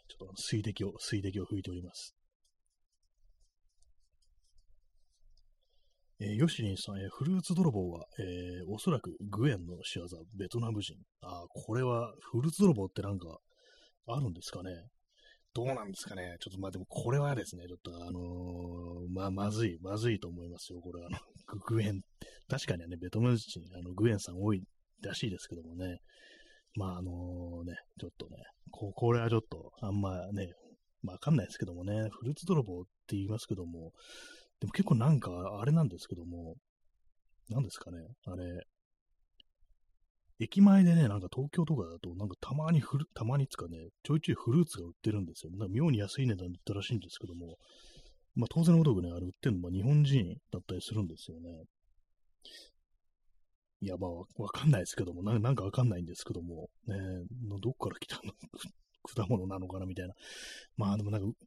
[0.09, 2.18] ちょっと水滴を、水滴を拭いております。
[6.21, 10.07] えー、ヨシリンさん、えー、フルーツ泥棒は、えー、おそらくグエンの仕業、
[10.37, 10.97] ベトナム人。
[11.23, 13.39] あこれは、フルーツ泥棒ってなんか、
[14.09, 14.71] あるんですかね？
[15.55, 16.37] どうなんですかね？
[16.41, 20.81] ちょっとまあでもこれはですね、ちょっとあのー、まあまずい、まずいと思いますよ。
[20.81, 21.19] これあの、
[21.67, 22.01] グエン。
[22.49, 24.63] 確かにね、ベトナム人、あの、グエンさん多い
[25.03, 25.99] らしいですけどもね。
[26.75, 28.37] まああのね、ちょっとね、
[28.71, 30.53] ここれはちょっとあんまね、
[31.05, 33.93] わかんないですけどもね、フルーツ泥棒って言いますけども、
[34.61, 35.31] でも結構なんか、
[35.61, 36.57] あれなんですけども、
[37.49, 38.67] 何ですかね、あれ、
[40.41, 45.51] 駅前でね、なんか東京とかだと、なんかたまにフル、たまにつかね、ちょいちょいフルーツが売ってるんですよ。
[45.51, 47.57] なんか妙に安い値段で売ったらしいんですけども、
[48.37, 51.65] まあ当然のごとくね、あれ売ってるのも日本人だったりするんですよね。
[53.81, 54.11] いや、まあ、
[54.43, 56.97] わかんないですけども、ななんかわかんないんですけども、ね、
[57.61, 58.33] どっから来たの？
[59.15, 59.87] 果物なのかな？
[59.87, 60.15] みたいな。
[60.77, 61.39] まあでもなんか、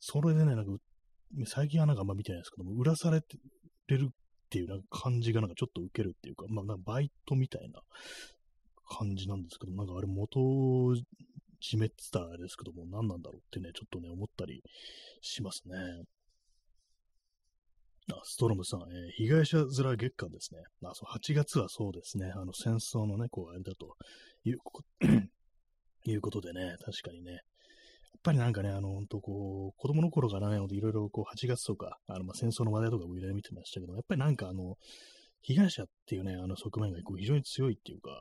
[0.00, 0.78] それでね、なんか売っ、
[1.46, 3.36] 最近はなんかあんま見てないですけども、売らされて
[3.88, 4.14] るっ
[4.50, 7.80] ていうなんか感じがなんかちょっと受けるっていうか、まあなんかバイトみたいな
[8.88, 10.40] 感じなんですけど、なんかあれ元
[11.64, 14.62] 締めってたあれですけども、何なんだろうってね、ちょっとね、思ったり
[15.22, 15.76] しますね。
[18.12, 20.60] あ、ストロムさん、えー、被害者面月間ですね。
[20.84, 22.30] あ、そう、8月はそうですね。
[22.34, 23.96] あの、戦争のね、こう、あれだと
[24.44, 24.58] いう
[26.06, 27.40] いうことでね、確かにね。
[28.14, 34.76] やっぱりなんかね、あの、本当こう、子供の頃からね、いろいろこう、8月とか、あの、まあ、戦争の話題とかもいろいろ見てましたけど、やっぱりなんかあの、
[35.42, 38.20] 被害者っていうね、あの側面がこう非常に強いっていうか、やっ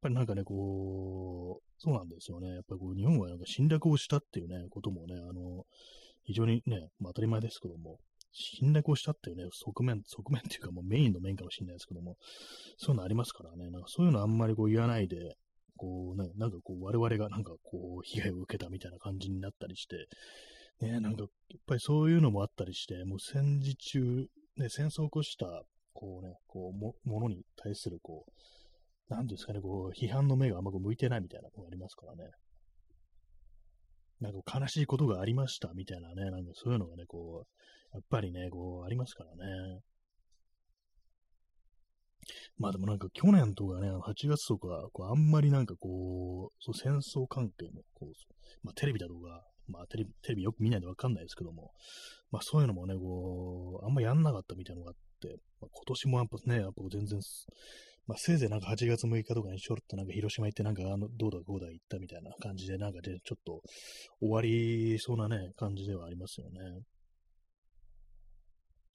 [0.00, 2.48] ぱりなんかね、こう、そうなんですよね。
[2.48, 5.64] やっぱりこう、日本はなんか侵略をしたっていうね、こともね、あの、
[6.24, 7.98] 非常にね、まあ当たり前ですけども、
[8.32, 12.16] 侵略をしたっていうね、側面、側面っていうかもうメインの面かもしれないですけども、
[12.78, 15.36] そういうのありますからね、なんかそういうのあんまりこう言わないで、
[15.76, 20.06] こうね、なんかこう我々がなんかこう被害を受けたみたいな感じになったりして、
[20.80, 25.62] ね、なんかやっぱりそういうのもあったりして、もう戦時中、ね、戦争を起こした、
[25.92, 32.30] こうね、こうも、ものに対するこう、なんですかね、こう、批判の目があんま向いてないみたいなのがありますからね。
[34.20, 39.80] なんか悲しいことがありましたみたいなね、なんかそういうのがね、こう、やっぱりね、こう、ありますからね。
[42.58, 48.12] まあでもなんか去年とかね、8月とか、こうあんまりなんかこう、そう戦争関係の、こう、
[48.62, 51.72] まあテレビだとか、まあテレビ、テレビよく見ないでわかんないですけども、
[52.30, 57.20] まあそういうのもね、こう、あんまやんなかったみたいなのがあって、まあ、今年もやっぱね、やっぱ全然、
[58.06, 63.62] まあせいぜいなんか8月6日とかにちょろっとなんか広島行ってなんかあの、どうだこうだ行ったみたいな感じでなんかでちょっと
[64.20, 66.60] 終わりそうなね、感じではありますよね。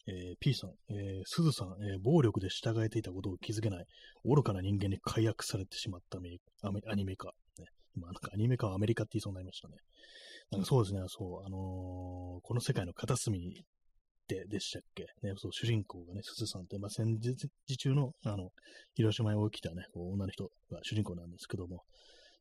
[0.08, 3.86] えー、P さん、えー、すずさん、えー、暴力で従えていたことを気づけない、
[4.24, 7.34] 愚かな人間に解約されてしまったアメアニメ化。
[7.60, 9.76] ね、今、なんかアニメ化はアメリカって言いそうになりましたね。
[10.49, 13.64] なんかそうですね、そう、あのー、この世界の片隅
[14.28, 15.04] ででしたっけ？
[15.24, 18.49] ね、そう、主人公がね、すずさんって、まあ、戦時中の、あの、
[18.95, 21.84] 広島に起きたね、こう女の人が主人公なんですけども、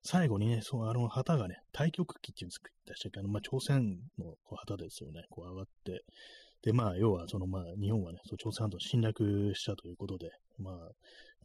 [0.03, 3.21] 最後にね、そのあの旗がね、太極旗っていうんですでしたっけ？
[3.21, 6.05] あの、まあ、朝鮮のこう旗ですよね、こう上がって、
[6.63, 10.75] で、まあ、要は、その、まあ、日本はね、そう朝鮮半島侵略したということで、まあ、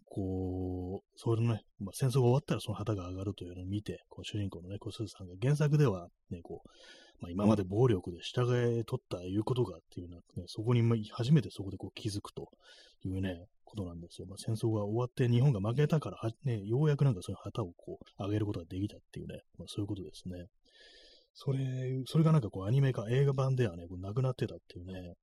[0.05, 6.69] こう、それのね、まあ、戦争が終わったらその旗が上がるというのを見て、こう主人公のね、小鈴さんが原作ではね、こう、
[7.21, 12.49] まあ、今まで暴力で従えとったいうことがっていうのは、ね、そこに、初めてそこでこう気づくと
[13.03, 14.27] いうね、ことなんですよ。
[14.27, 20.45] まあ、戦争が終わって日本が負けたからね、ようやくなんかその旗をこう上げることができたっていうね、まあ、そういうことですね。
[21.35, 21.59] それ、
[22.07, 25.13] それがなんかこうアニメ化、映画版ではね、こうなくなってたっていうね、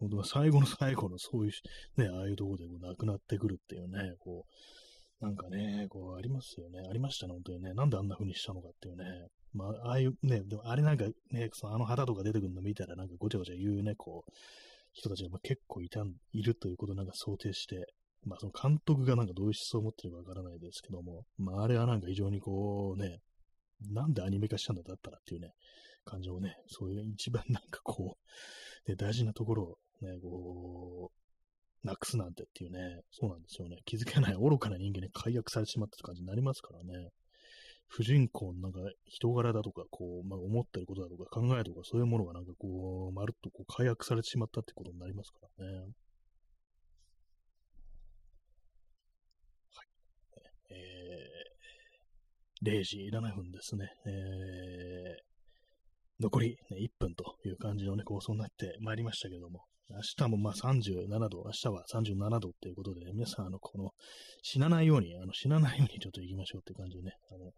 [0.00, 1.50] 本当最後の最後のそうい
[1.96, 4.46] う、ね、ああいうところでこうなくなってくるっていうね、こ
[5.20, 6.80] う、なんかね、こうありますよね。
[6.88, 7.74] ありましたね、本当にね。
[7.74, 9.04] なんであんな風にしたのかっていうね。
[9.52, 14.32] まあ、ああいうね、でもあれなんかね、そのあの旗とか出てくるの見たらなんかごちゃごちゃ言うね、こう、
[14.92, 17.92] 人たちが結構いたん、いるということをなんか想定して、
[18.24, 23.18] まあその監督がなんかどういう思想を持ってるかわからないですけども、まああれはなんか非常にこうね、
[23.80, 25.52] なんでアニメ化したんだったらっていうね、
[26.04, 28.16] 感情をね、そういう一番なんかこ
[28.86, 33.76] う、ね、大事なところをね、こう、なくすなんてっていうね、そうなんですよね。
[33.84, 37.10] 気づけない愚かな人間に解約されてしまったって感じになりますからね。
[37.90, 45.78] 主人公のなんか人柄だとか、こう、まあ、思ってることだとか考えとかそういうものがなんかこう、まるっとこう解約されてしまったってことになりますからね。
[49.72, 49.88] はい。
[50.70, 51.48] え
[52.62, 53.90] 0時7分ですね。
[54.06, 63.90] えー、残り、ね、1分という感じのね、構想になってまいりましたけども、明日もまあ37度、明日は37度っていうことで、ね、皆さん、あの、この、
[64.42, 67.52] 死なないように、あの、死なないようにちょっと行きましょうっていう感じでね、あの、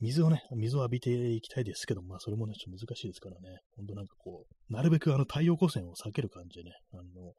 [0.00, 7.32] 水をね、水を浴びていきたいですけど、まあ、それもね、ちょっと難しいですからね、ほんとなんかこう、なるべくあの、太陽光線を避ける感じでね、あの、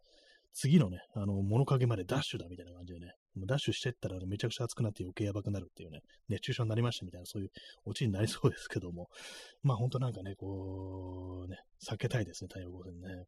[0.53, 7.51] 次のね、あの、物陰までダッシュだみたいな感じでね、もうダッシュしてったらめちゃくちゃ暑くなって余計やばくなるっていうね、熱中症になりましたみたいな、そういう
[7.85, 9.09] オチになりそうですけども、
[9.63, 11.57] まあ本当なんかね、こう、ね、
[11.87, 13.25] 避けたいですね、太陽光線ね。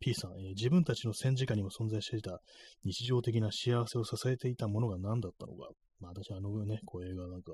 [0.00, 2.40] P さん、えー、自分たちの戦時下にも存在していた
[2.84, 5.70] 日常的な幸せを支えていたものが何だったのか。
[6.00, 7.52] まあ私あのね、こう映画なんか、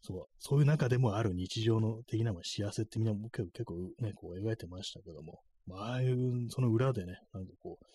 [0.00, 7.86] そう、そういう中でもある日常の的な幸せってみんな結構ね、こう描いてましたけども、まあああいう、その裏でね、なんかこう、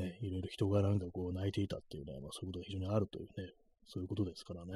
[0.00, 3.52] ね、いろいろ人がなんかこう泣いていたっていうね、まあそういうことが非常にあるというね、
[3.86, 4.72] そういうことですからね。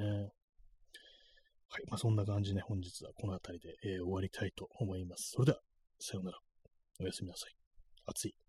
[1.68, 1.84] はい。
[1.88, 5.32] まあそんな感じで、ね、本日はこの辺りで、えー、終わりたいと思います。
[5.34, 5.58] それでは、
[5.98, 6.38] さようなら。
[7.00, 7.56] おやすみなさい。
[8.06, 8.43] 暑い。